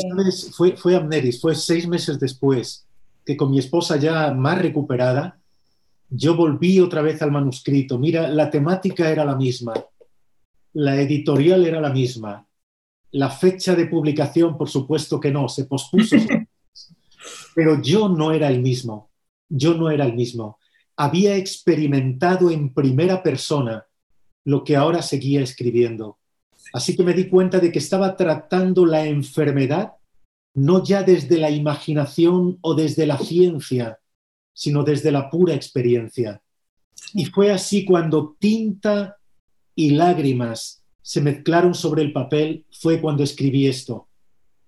fue, 0.57 0.75
fue 0.77 0.97
Amneris, 0.97 1.39
fue 1.39 1.55
seis 1.55 1.87
meses 1.87 2.19
después 2.19 2.87
que 3.27 3.37
con 3.37 3.51
mi 3.51 3.59
esposa 3.59 3.97
ya 3.97 4.33
más 4.33 4.61
recuperada, 4.61 5.39
yo 6.09 6.35
volví 6.35 6.81
otra 6.81 7.03
vez 7.03 7.21
al 7.21 7.31
manuscrito. 7.31 7.99
Mira, 7.99 8.29
la 8.29 8.51
temática 8.51 9.11
era 9.11 9.25
la 9.25 9.37
misma, 9.37 9.75
la 10.73 11.01
editorial 11.01 11.67
era 11.67 11.81
la 11.81 11.91
misma, 11.91 12.44
la 13.15 13.31
fecha 13.31 13.77
de 13.77 13.87
publicación, 13.87 14.59
por 14.59 14.69
supuesto 14.69 15.21
que 15.21 15.31
no, 15.31 15.49
se 15.49 15.67
pospuso. 15.67 16.17
pero 17.55 17.81
yo 17.81 18.09
no 18.09 18.33
era 18.33 18.49
el 18.49 18.61
mismo, 18.61 19.11
yo 19.49 19.75
no 19.75 19.89
era 19.91 20.05
el 20.05 20.15
mismo. 20.15 20.59
Había 20.97 21.37
experimentado 21.37 22.51
en 22.51 22.75
primera 22.75 23.23
persona 23.23 23.87
lo 24.45 24.65
que 24.65 24.75
ahora 24.77 25.01
seguía 25.01 25.43
escribiendo. 25.43 26.19
Así 26.73 26.97
que 26.97 27.05
me 27.05 27.15
di 27.15 27.29
cuenta 27.29 27.61
de 27.61 27.71
que 27.71 27.79
estaba 27.79 28.17
tratando 28.17 28.85
la 28.85 29.07
enfermedad 29.07 29.93
no 30.55 30.83
ya 30.85 31.03
desde 31.03 31.39
la 31.39 31.51
imaginación 31.51 32.59
o 32.63 32.75
desde 32.75 33.07
la 33.07 33.19
ciencia, 33.19 33.99
sino 34.53 34.85
desde 34.85 35.11
la 35.11 35.31
pura 35.31 35.55
experiencia. 35.55 36.43
Y 37.13 37.27
fue 37.27 37.51
así 37.51 37.85
cuando 37.85 38.37
tinta 38.39 39.17
y 39.75 39.91
lágrimas 39.91 40.84
se 41.05 41.21
mezclaron 41.21 41.75
sobre 41.75 42.01
el 42.01 42.13
papel, 42.13 42.65
fue 42.71 42.99
cuando 43.01 43.23
escribí 43.23 43.67
esto. 43.67 44.09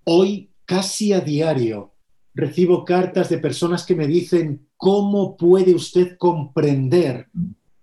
Hoy, 0.05 0.51
casi 0.67 1.15
a 1.15 1.21
diario, 1.21 1.95
recibo 2.35 2.85
cartas 2.85 3.31
de 3.31 3.39
personas 3.39 3.87
que 3.87 3.95
me 3.95 4.07
dicen, 4.07 4.69
¿cómo 4.77 5.39
puede 5.39 5.75
usted 5.75 6.19
comprender 6.19 7.31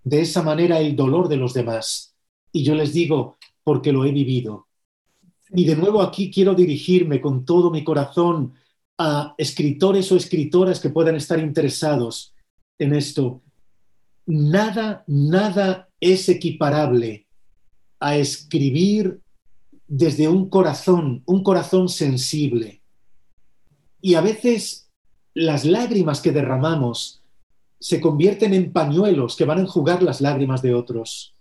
de 0.04 0.20
esa 0.20 0.42
manera 0.42 0.78
el 0.78 0.94
dolor 0.94 1.28
de 1.28 1.38
los 1.38 1.54
demás. 1.54 2.14
Y 2.52 2.62
yo 2.62 2.74
les 2.74 2.92
digo, 2.92 3.38
porque 3.64 3.92
lo 3.92 4.04
he 4.04 4.12
vivido. 4.12 4.68
Y 5.50 5.64
de 5.64 5.76
nuevo 5.76 6.02
aquí 6.02 6.30
quiero 6.30 6.54
dirigirme 6.54 7.20
con 7.20 7.44
todo 7.44 7.70
mi 7.70 7.82
corazón 7.82 8.52
a 8.98 9.34
escritores 9.38 10.12
o 10.12 10.16
escritoras 10.16 10.78
que 10.78 10.90
puedan 10.90 11.16
estar 11.16 11.40
interesados 11.40 12.34
en 12.78 12.94
esto. 12.94 13.42
Nada, 14.26 15.04
nada 15.06 15.88
es 16.00 16.28
equiparable 16.28 17.23
a 18.04 18.18
escribir 18.18 19.22
desde 19.86 20.28
un 20.28 20.50
corazón, 20.50 21.22
un 21.24 21.42
corazón 21.42 21.88
sensible. 21.88 22.82
Y 24.02 24.14
a 24.14 24.20
veces 24.20 24.90
las 25.32 25.64
lágrimas 25.64 26.20
que 26.20 26.30
derramamos 26.30 27.22
se 27.80 28.02
convierten 28.02 28.52
en 28.52 28.72
pañuelos 28.72 29.36
que 29.36 29.46
van 29.46 29.56
a 29.56 29.62
enjugar 29.62 30.02
las 30.02 30.20
lágrimas 30.20 30.60
de 30.60 30.74
otros. 30.74 31.34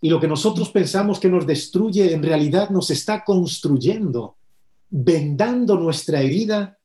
Y 0.00 0.10
lo 0.10 0.18
que 0.18 0.26
nosotros 0.26 0.70
pensamos 0.70 1.20
que 1.20 1.30
nos 1.30 1.46
destruye 1.46 2.12
en 2.12 2.24
realidad 2.24 2.70
nos 2.70 2.90
está 2.90 3.22
construyendo. 3.22 4.36
Vendando 4.90 5.78
nuestra 5.78 6.20
herida, 6.20 6.78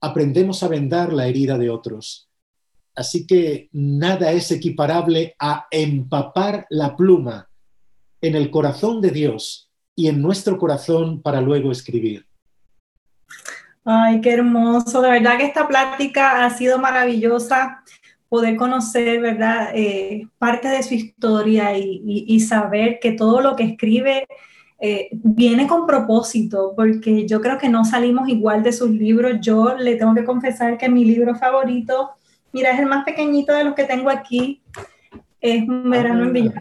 aprendemos 0.00 0.64
a 0.64 0.68
vendar 0.68 1.12
la 1.12 1.28
herida 1.28 1.56
de 1.56 1.70
otros. 1.70 2.28
Así 2.96 3.28
que 3.28 3.68
nada 3.70 4.32
es 4.32 4.50
equiparable 4.50 5.36
a 5.38 5.68
empapar 5.70 6.66
la 6.68 6.96
pluma 6.96 7.49
en 8.20 8.34
el 8.34 8.50
corazón 8.50 9.00
de 9.00 9.10
Dios 9.10 9.70
y 9.94 10.08
en 10.08 10.20
nuestro 10.22 10.58
corazón 10.58 11.20
para 11.22 11.40
luego 11.40 11.72
escribir. 11.72 12.26
Ay, 13.84 14.20
qué 14.20 14.32
hermoso. 14.32 15.00
De 15.00 15.10
verdad 15.10 15.38
que 15.38 15.46
esta 15.46 15.66
plática 15.66 16.44
ha 16.44 16.50
sido 16.50 16.78
maravillosa 16.78 17.82
poder 18.28 18.56
conocer, 18.56 19.20
¿verdad?, 19.20 19.70
eh, 19.74 20.28
parte 20.38 20.68
de 20.68 20.82
su 20.82 20.94
historia 20.94 21.76
y, 21.76 22.40
saber 22.40 22.98
que 23.00 23.12
todo 23.12 23.40
lo 23.40 23.56
que 23.56 23.64
escribe 23.64 24.28
eh, 24.78 25.08
viene 25.12 25.66
con 25.66 25.86
propósito, 25.86 26.72
porque 26.76 27.26
yo 27.26 27.40
creo 27.40 27.58
que 27.58 27.68
no 27.68 27.84
salimos 27.84 28.28
igual 28.28 28.62
de 28.62 28.72
sus 28.72 28.90
libros. 28.90 29.38
Yo 29.40 29.74
le 29.76 29.96
tengo 29.96 30.14
que 30.14 30.24
confesar 30.24 30.78
que 30.78 30.88
mi 30.88 31.04
libro 31.04 31.34
favorito, 31.34 32.10
mira, 32.52 32.70
es 32.70 32.78
el 32.78 32.86
más 32.86 33.04
pequeñito 33.04 33.52
de 33.52 33.64
los 33.64 33.74
que 33.74 33.84
tengo 33.84 34.08
aquí, 34.08 34.62
es 35.40 35.68
Un 35.68 35.90
verano 35.90 36.30
en 36.34 36.52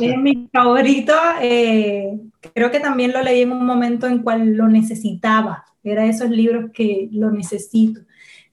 es 0.00 0.18
mi 0.18 0.48
favorito. 0.52 1.14
Eh, 1.40 2.18
creo 2.54 2.70
que 2.70 2.80
también 2.80 3.12
lo 3.12 3.22
leí 3.22 3.42
en 3.42 3.52
un 3.52 3.66
momento 3.66 4.06
en 4.06 4.22
cual 4.22 4.54
lo 4.54 4.68
necesitaba, 4.68 5.64
era 5.84 6.06
esos 6.06 6.30
libros 6.30 6.70
que 6.72 7.08
lo 7.12 7.30
necesito. 7.30 8.00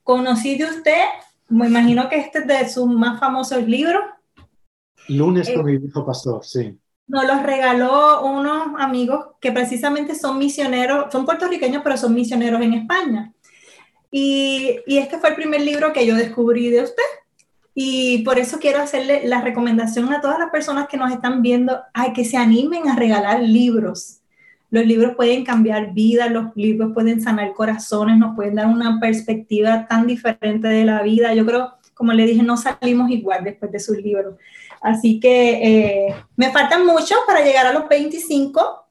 Conocí 0.02 0.56
de 0.56 0.64
usted 0.64 1.02
me 1.50 1.66
imagino 1.66 2.08
que 2.08 2.16
este 2.16 2.38
es 2.38 2.46
de 2.46 2.68
sus 2.68 2.86
más 2.86 3.18
famosos 3.20 3.66
libros. 3.66 4.02
Lunes 5.08 5.50
con 5.50 5.64
mi 5.66 5.74
hijo 5.74 6.06
pastor, 6.06 6.44
sí. 6.44 6.78
Nos 7.08 7.26
los 7.26 7.42
regaló 7.42 8.24
unos 8.24 8.68
amigos 8.78 9.26
que 9.40 9.50
precisamente 9.50 10.14
son 10.14 10.38
misioneros, 10.38 11.12
son 11.12 11.26
puertorriqueños, 11.26 11.82
pero 11.82 11.96
son 11.96 12.14
misioneros 12.14 12.62
en 12.62 12.74
España. 12.74 13.32
Y, 14.12 14.78
y 14.86 14.98
este 14.98 15.18
fue 15.18 15.30
el 15.30 15.34
primer 15.34 15.60
libro 15.62 15.92
que 15.92 16.06
yo 16.06 16.14
descubrí 16.14 16.70
de 16.70 16.84
usted. 16.84 17.02
Y 17.74 18.22
por 18.24 18.38
eso 18.38 18.58
quiero 18.58 18.80
hacerle 18.80 19.22
la 19.26 19.40
recomendación 19.40 20.12
a 20.12 20.20
todas 20.20 20.38
las 20.38 20.50
personas 20.50 20.88
que 20.88 20.96
nos 20.96 21.12
están 21.12 21.42
viendo 21.42 21.80
a 21.94 22.12
que 22.12 22.24
se 22.24 22.36
animen 22.36 22.88
a 22.88 22.96
regalar 22.96 23.40
libros 23.40 24.20
los 24.70 24.86
libros 24.86 25.16
pueden 25.16 25.44
cambiar 25.44 25.92
vidas, 25.92 26.30
los 26.30 26.54
libros 26.54 26.92
pueden 26.94 27.20
sanar 27.20 27.52
corazones, 27.54 28.16
nos 28.18 28.36
pueden 28.36 28.54
dar 28.54 28.66
una 28.66 29.00
perspectiva 29.00 29.86
tan 29.88 30.06
diferente 30.06 30.68
de 30.68 30.84
la 30.84 31.02
vida. 31.02 31.34
Yo 31.34 31.44
creo, 31.44 31.74
como 31.94 32.12
le 32.12 32.24
dije, 32.24 32.42
no 32.42 32.56
salimos 32.56 33.10
igual 33.10 33.42
después 33.42 33.72
de 33.72 33.80
sus 33.80 33.96
libros. 33.98 34.36
Así 34.80 35.18
que 35.18 36.06
eh, 36.08 36.14
me 36.36 36.52
faltan 36.52 36.86
muchos 36.86 37.18
para 37.26 37.44
llegar 37.44 37.66
a 37.66 37.72
los 37.72 37.88
25. 37.88 38.86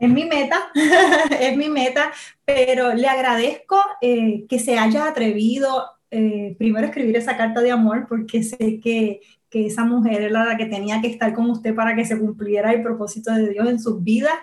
Es 0.00 0.10
mi 0.10 0.24
meta, 0.24 0.58
es 1.40 1.56
mi 1.56 1.68
meta, 1.68 2.10
pero 2.44 2.92
le 2.92 3.06
agradezco 3.06 3.80
eh, 4.00 4.46
que 4.48 4.58
se 4.58 4.76
haya 4.76 5.06
atrevido 5.06 5.84
eh, 6.16 6.54
primero 6.58 6.86
escribir 6.86 7.16
esa 7.16 7.36
carta 7.36 7.60
de 7.60 7.72
amor, 7.72 8.06
porque 8.08 8.44
sé 8.44 8.78
que, 8.80 9.20
que 9.50 9.66
esa 9.66 9.84
mujer 9.84 10.22
era 10.22 10.44
la 10.44 10.56
que 10.56 10.66
tenía 10.66 11.00
que 11.00 11.08
estar 11.08 11.34
con 11.34 11.50
usted 11.50 11.74
para 11.74 11.96
que 11.96 12.04
se 12.04 12.18
cumpliera 12.18 12.72
el 12.72 12.82
propósito 12.82 13.32
de 13.32 13.50
Dios 13.50 13.68
en 13.68 13.80
sus 13.80 14.02
vidas. 14.02 14.34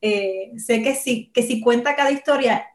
Eh, 0.00 0.52
sé 0.56 0.82
que 0.82 0.94
si, 0.94 1.30
que 1.32 1.44
si 1.44 1.60
cuenta 1.60 1.94
cada 1.94 2.10
historia, 2.10 2.66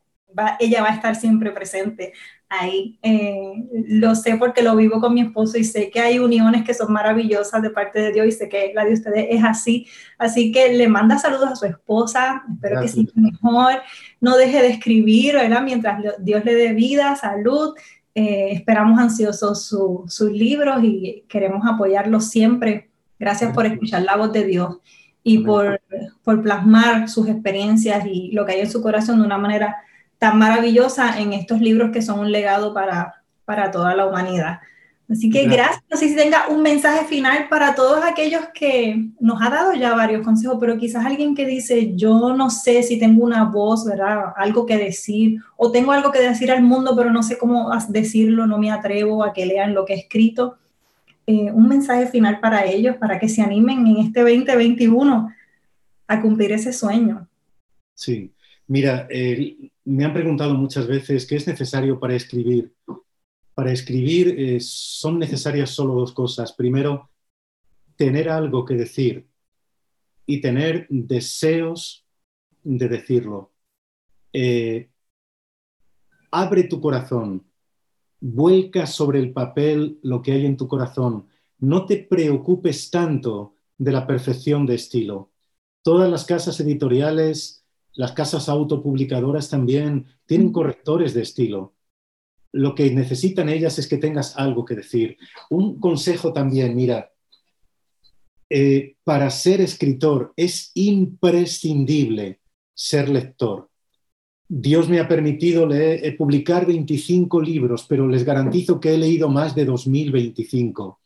ella 0.59 0.81
va 0.81 0.89
a 0.89 0.95
estar 0.95 1.15
siempre 1.15 1.51
presente 1.51 2.13
ahí. 2.47 2.97
Eh, 3.01 3.65
lo 3.87 4.15
sé 4.15 4.37
porque 4.37 4.61
lo 4.61 4.75
vivo 4.75 4.99
con 4.99 5.13
mi 5.13 5.21
esposo 5.21 5.57
y 5.57 5.63
sé 5.63 5.89
que 5.89 5.99
hay 5.99 6.19
uniones 6.19 6.63
que 6.63 6.73
son 6.73 6.91
maravillosas 6.93 7.61
de 7.61 7.69
parte 7.69 7.99
de 7.99 8.11
Dios 8.11 8.27
y 8.27 8.31
sé 8.31 8.49
que 8.49 8.71
la 8.73 8.85
de 8.85 8.93
ustedes 8.93 9.27
es 9.29 9.43
así. 9.43 9.87
Así 10.17 10.51
que 10.51 10.73
le 10.73 10.87
manda 10.87 11.17
saludos 11.17 11.49
a 11.49 11.55
su 11.55 11.65
esposa, 11.65 12.43
espero 12.53 12.81
que 12.81 12.87
siga 12.87 13.11
mejor, 13.15 13.81
no 14.21 14.37
deje 14.37 14.61
de 14.61 14.69
escribir, 14.69 15.35
¿verdad? 15.35 15.61
Mientras 15.61 16.01
Dios 16.19 16.45
le 16.45 16.55
dé 16.55 16.73
vida, 16.73 17.15
salud. 17.15 17.75
Eh, 18.17 18.53
esperamos 18.53 18.97
ansiosos 18.97 19.67
sus 19.67 20.31
libros 20.31 20.81
y 20.83 21.25
queremos 21.27 21.67
apoyarlos 21.67 22.29
siempre. 22.29 22.89
Gracias 23.19 23.53
por 23.53 23.65
escuchar 23.65 24.03
la 24.03 24.15
voz 24.15 24.31
de 24.31 24.45
Dios 24.45 24.77
y 25.21 25.39
por, 25.39 25.81
por 26.23 26.41
plasmar 26.41 27.09
sus 27.09 27.27
experiencias 27.27 28.05
y 28.05 28.31
lo 28.31 28.45
que 28.45 28.53
hay 28.53 28.61
en 28.61 28.71
su 28.71 28.81
corazón 28.81 29.19
de 29.19 29.25
una 29.25 29.37
manera 29.37 29.75
tan 30.17 30.39
maravillosa 30.39 31.19
en 31.19 31.33
estos 31.33 31.59
libros 31.59 31.91
que 31.91 32.01
son 32.01 32.19
un 32.19 32.31
legado 32.31 32.73
para, 32.73 33.23
para 33.43 33.69
toda 33.69 33.95
la 33.95 34.05
humanidad. 34.05 34.59
Así 35.07 35.29
que 35.29 35.45
gracias. 35.45 35.83
No 35.89 35.97
sé 35.97 36.09
si 36.09 36.15
tenga 36.15 36.47
un 36.49 36.63
mensaje 36.63 37.05
final 37.05 37.47
para 37.47 37.75
todos 37.75 38.03
aquellos 38.03 38.41
que 38.53 39.09
nos 39.19 39.39
ha 39.41 39.49
dado 39.49 39.73
ya 39.73 39.93
varios 39.93 40.23
consejos, 40.23 40.57
pero 40.59 40.77
quizás 40.77 41.05
alguien 41.05 41.35
que 41.35 41.45
dice, 41.45 41.95
yo 41.95 42.35
no 42.35 42.49
sé 42.49 42.81
si 42.81 42.97
tengo 42.97 43.23
una 43.23 43.43
voz, 43.43 43.85
¿verdad? 43.85 44.33
Algo 44.35 44.65
que 44.65 44.77
decir, 44.77 45.39
o 45.57 45.71
tengo 45.71 45.91
algo 45.91 46.11
que 46.11 46.19
decir 46.21 46.51
al 46.51 46.63
mundo, 46.63 46.95
pero 46.95 47.11
no 47.11 47.21
sé 47.21 47.37
cómo 47.37 47.69
decirlo, 47.89 48.47
no 48.47 48.57
me 48.57 48.71
atrevo 48.71 49.23
a 49.23 49.31
que 49.31 49.45
lean 49.45 49.75
lo 49.75 49.85
que 49.85 49.93
he 49.93 49.99
escrito. 49.99 50.57
Eh, 51.27 51.51
un 51.51 51.67
mensaje 51.67 52.07
final 52.07 52.39
para 52.39 52.65
ellos, 52.65 52.97
para 52.97 53.19
que 53.19 53.29
se 53.29 53.41
animen 53.41 53.85
en 53.85 53.97
este 53.97 54.21
2021 54.21 55.29
a 56.07 56.21
cumplir 56.21 56.51
ese 56.51 56.73
sueño. 56.73 57.27
Sí, 57.93 58.31
mira, 58.67 59.07
me 59.85 60.03
han 60.03 60.13
preguntado 60.13 60.55
muchas 60.55 60.87
veces 60.87 61.27
qué 61.27 61.35
es 61.35 61.47
necesario 61.47 61.99
para 61.99 62.15
escribir. 62.15 62.73
Para 63.55 63.71
escribir 63.71 64.35
eh, 64.37 64.59
son 64.59 65.17
necesarias 65.17 65.71
solo 65.71 65.95
dos 65.95 66.13
cosas. 66.13 66.53
Primero, 66.53 67.09
tener 67.95 68.29
algo 68.29 68.65
que 68.65 68.75
decir 68.75 69.27
y 70.25 70.41
tener 70.41 70.85
deseos 70.89 72.05
de 72.63 72.89
decirlo. 72.89 73.53
Eh, 74.33 74.89
abre 76.31 76.63
tu 76.63 76.81
corazón, 76.81 77.45
vuelca 78.19 78.85
sobre 78.87 79.19
el 79.19 79.31
papel 79.31 79.99
lo 80.01 80.21
que 80.21 80.33
hay 80.33 80.45
en 80.45 80.57
tu 80.57 80.67
corazón. 80.67 81.27
No 81.59 81.85
te 81.85 81.97
preocupes 81.97 82.89
tanto 82.91 83.55
de 83.77 83.91
la 83.91 84.05
perfección 84.05 84.65
de 84.65 84.75
estilo. 84.75 85.31
Todas 85.81 86.09
las 86.09 86.25
casas 86.25 86.59
editoriales, 86.59 87.63
las 87.93 88.11
casas 88.11 88.49
autopublicadoras 88.49 89.49
también 89.49 90.07
tienen 90.25 90.51
correctores 90.51 91.13
de 91.13 91.21
estilo. 91.21 91.74
Lo 92.55 92.73
que 92.73 92.89
necesitan 92.91 93.49
ellas 93.49 93.77
es 93.79 93.87
que 93.87 93.97
tengas 93.97 94.37
algo 94.37 94.63
que 94.63 94.75
decir. 94.75 95.17
Un 95.49 95.77
consejo 95.77 96.31
también, 96.31 96.73
mira, 96.73 97.11
eh, 98.49 98.95
para 99.03 99.29
ser 99.29 99.59
escritor 99.59 100.31
es 100.37 100.71
imprescindible 100.73 102.39
ser 102.73 103.09
lector. 103.09 103.69
Dios 104.47 104.87
me 104.87 105.01
ha 105.01 105.07
permitido 105.07 105.65
leer, 105.65 106.05
eh, 106.05 106.13
publicar 106.13 106.65
25 106.65 107.41
libros, 107.41 107.85
pero 107.89 108.07
les 108.07 108.23
garantizo 108.23 108.79
que 108.79 108.93
he 108.93 108.97
leído 108.97 109.27
más 109.27 109.53
de 109.53 109.65
2025. 109.65 111.01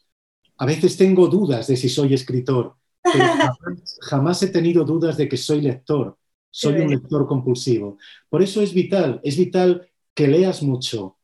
A 0.58 0.66
veces 0.68 0.98
tengo 0.98 1.28
dudas 1.30 1.66
de 1.66 1.78
si 1.78 1.90
soy 1.90 2.14
escritor, 2.14 2.76
pero 3.02 3.26
jamás, 4.02 4.44
he 4.44 4.50
tenido 4.50 4.84
dudas 4.84 5.18
de 5.18 5.28
que 5.28 5.38
soy 5.38 5.62
lector. 5.62 6.16
Soy 6.52 6.82
un 6.82 6.92
lector 6.92 7.26
compulsivo. 7.26 7.98
Por 8.30 8.44
eso 8.44 8.62
es 8.62 8.74
vital, 8.74 9.20
es 9.24 9.36
vital 9.36 9.88
que 10.14 10.28
leas 10.28 10.62
mucho. 10.62 11.19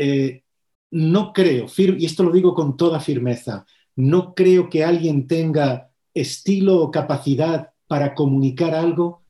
Eh, 0.00 0.44
no 0.90 1.32
creo, 1.32 1.66
y 1.76 2.04
esto 2.06 2.22
lo 2.22 2.32
digo 2.32 2.54
con 2.54 2.76
toda 2.76 3.00
firmeza, 3.00 3.66
no 3.96 4.32
creo 4.34 4.70
que 4.70 4.84
alguien 4.84 5.26
tenga 5.26 5.90
estilo 6.14 6.80
o 6.80 6.90
capacidad 6.90 7.70
para 7.88 8.14
comunicar 8.14 8.74
algo 8.74 9.24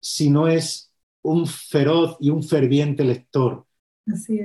si 0.00 0.30
no 0.30 0.46
es 0.46 0.92
un 1.22 1.46
feroz 1.46 2.16
y 2.20 2.30
un 2.30 2.42
ferviente 2.42 3.02
lector. 3.02 3.66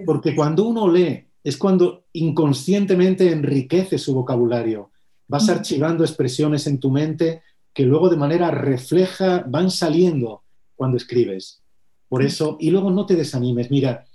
Porque 0.05 0.35
cuando 0.35 0.65
uno 0.65 0.89
lee 0.89 1.27
es 1.43 1.57
cuando 1.57 2.05
inconscientemente 2.13 3.31
enriquece 3.31 3.97
su 3.97 4.15
vocabulario. 4.15 4.91
Vas 5.27 5.49
archivando 5.49 6.03
expresiones 6.03 6.67
en 6.67 6.79
tu 6.79 6.89
mente 6.89 7.41
que 7.73 7.83
luego 7.83 8.09
de 8.09 8.17
manera 8.17 8.49
refleja 8.49 9.43
van 9.47 9.69
saliendo 9.69 10.43
cuando 10.75 10.97
escribes. 10.97 11.61
Por 12.07 12.23
eso, 12.23 12.57
y 12.59 12.71
luego 12.71 12.89
no 12.91 13.05
te 13.05 13.15
desanimes, 13.15 13.69
mira, 13.69 14.05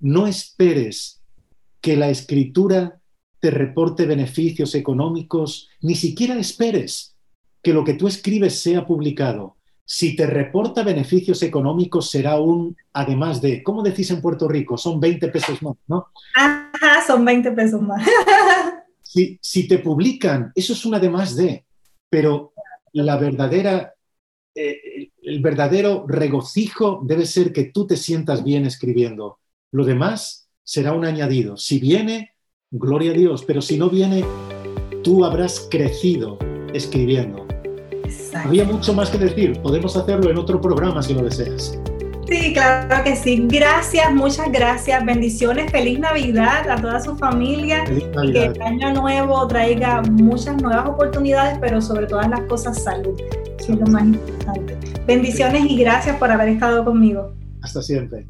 no 0.00 0.26
esperes 0.26 1.22
que 1.80 1.96
la 1.96 2.10
escritura 2.10 3.00
te 3.40 3.50
reporte 3.50 4.04
beneficios 4.04 4.74
económicos, 4.74 5.68
ni 5.80 5.94
siquiera 5.94 6.38
esperes 6.38 7.16
que 7.62 7.72
lo 7.72 7.84
que 7.84 7.94
tú 7.94 8.06
escribes 8.08 8.60
sea 8.60 8.86
publicado 8.86 9.56
si 9.92 10.14
te 10.14 10.24
reporta 10.24 10.84
beneficios 10.84 11.42
económicos 11.42 12.10
será 12.10 12.38
un, 12.38 12.76
además 12.92 13.40
de, 13.40 13.60
¿cómo 13.60 13.82
decís 13.82 14.08
en 14.12 14.20
Puerto 14.20 14.46
Rico? 14.46 14.78
Son 14.78 15.00
20 15.00 15.26
pesos 15.30 15.60
más, 15.64 15.74
¿no? 15.88 16.06
Ajá, 16.36 17.04
son 17.04 17.24
20 17.24 17.50
pesos 17.50 17.82
más. 17.82 18.06
si, 19.02 19.36
si 19.42 19.66
te 19.66 19.80
publican, 19.80 20.52
eso 20.54 20.74
es 20.74 20.86
un 20.86 20.94
además 20.94 21.34
de, 21.34 21.64
pero 22.08 22.52
la 22.92 23.16
verdadera, 23.16 23.92
eh, 24.54 25.10
el 25.24 25.42
verdadero 25.42 26.04
regocijo 26.06 27.02
debe 27.04 27.26
ser 27.26 27.52
que 27.52 27.64
tú 27.64 27.84
te 27.84 27.96
sientas 27.96 28.44
bien 28.44 28.66
escribiendo. 28.66 29.39
Lo 29.72 29.84
demás 29.84 30.48
será 30.64 30.92
un 30.92 31.04
añadido. 31.04 31.56
Si 31.56 31.78
viene, 31.78 32.34
gloria 32.72 33.12
a 33.12 33.14
Dios, 33.14 33.44
pero 33.46 33.62
si 33.62 33.78
no 33.78 33.88
viene, 33.88 34.24
tú 35.04 35.24
habrás 35.24 35.68
crecido 35.70 36.38
escribiendo. 36.74 37.46
Había 38.34 38.64
mucho 38.64 38.92
más 38.94 39.10
que 39.10 39.18
decir. 39.18 39.60
Podemos 39.62 39.96
hacerlo 39.96 40.28
en 40.28 40.38
otro 40.38 40.60
programa 40.60 41.02
si 41.04 41.14
lo 41.14 41.22
deseas. 41.22 41.78
Sí, 42.26 42.52
claro 42.52 43.04
que 43.04 43.14
sí. 43.14 43.46
Gracias, 43.48 44.12
muchas 44.12 44.50
gracias. 44.50 45.04
Bendiciones, 45.04 45.70
feliz 45.70 46.00
Navidad 46.00 46.68
a 46.68 46.80
toda 46.80 47.00
su 47.00 47.16
familia. 47.16 47.84
Que 47.84 48.46
el 48.46 48.62
año 48.62 48.92
nuevo 48.92 49.46
traiga 49.46 50.02
muchas 50.02 50.60
nuevas 50.60 50.88
oportunidades, 50.88 51.58
pero 51.60 51.80
sobre 51.80 52.08
todas 52.08 52.28
las 52.28 52.40
cosas 52.42 52.82
salud, 52.82 53.16
que 53.16 53.72
es 53.72 53.78
lo 53.78 53.86
más 53.86 54.02
importante. 54.02 54.76
Bendiciones 55.06 55.64
y 55.70 55.76
gracias 55.76 56.16
por 56.16 56.30
haber 56.32 56.48
estado 56.48 56.84
conmigo. 56.84 57.34
Hasta 57.62 57.82
siempre. 57.82 58.26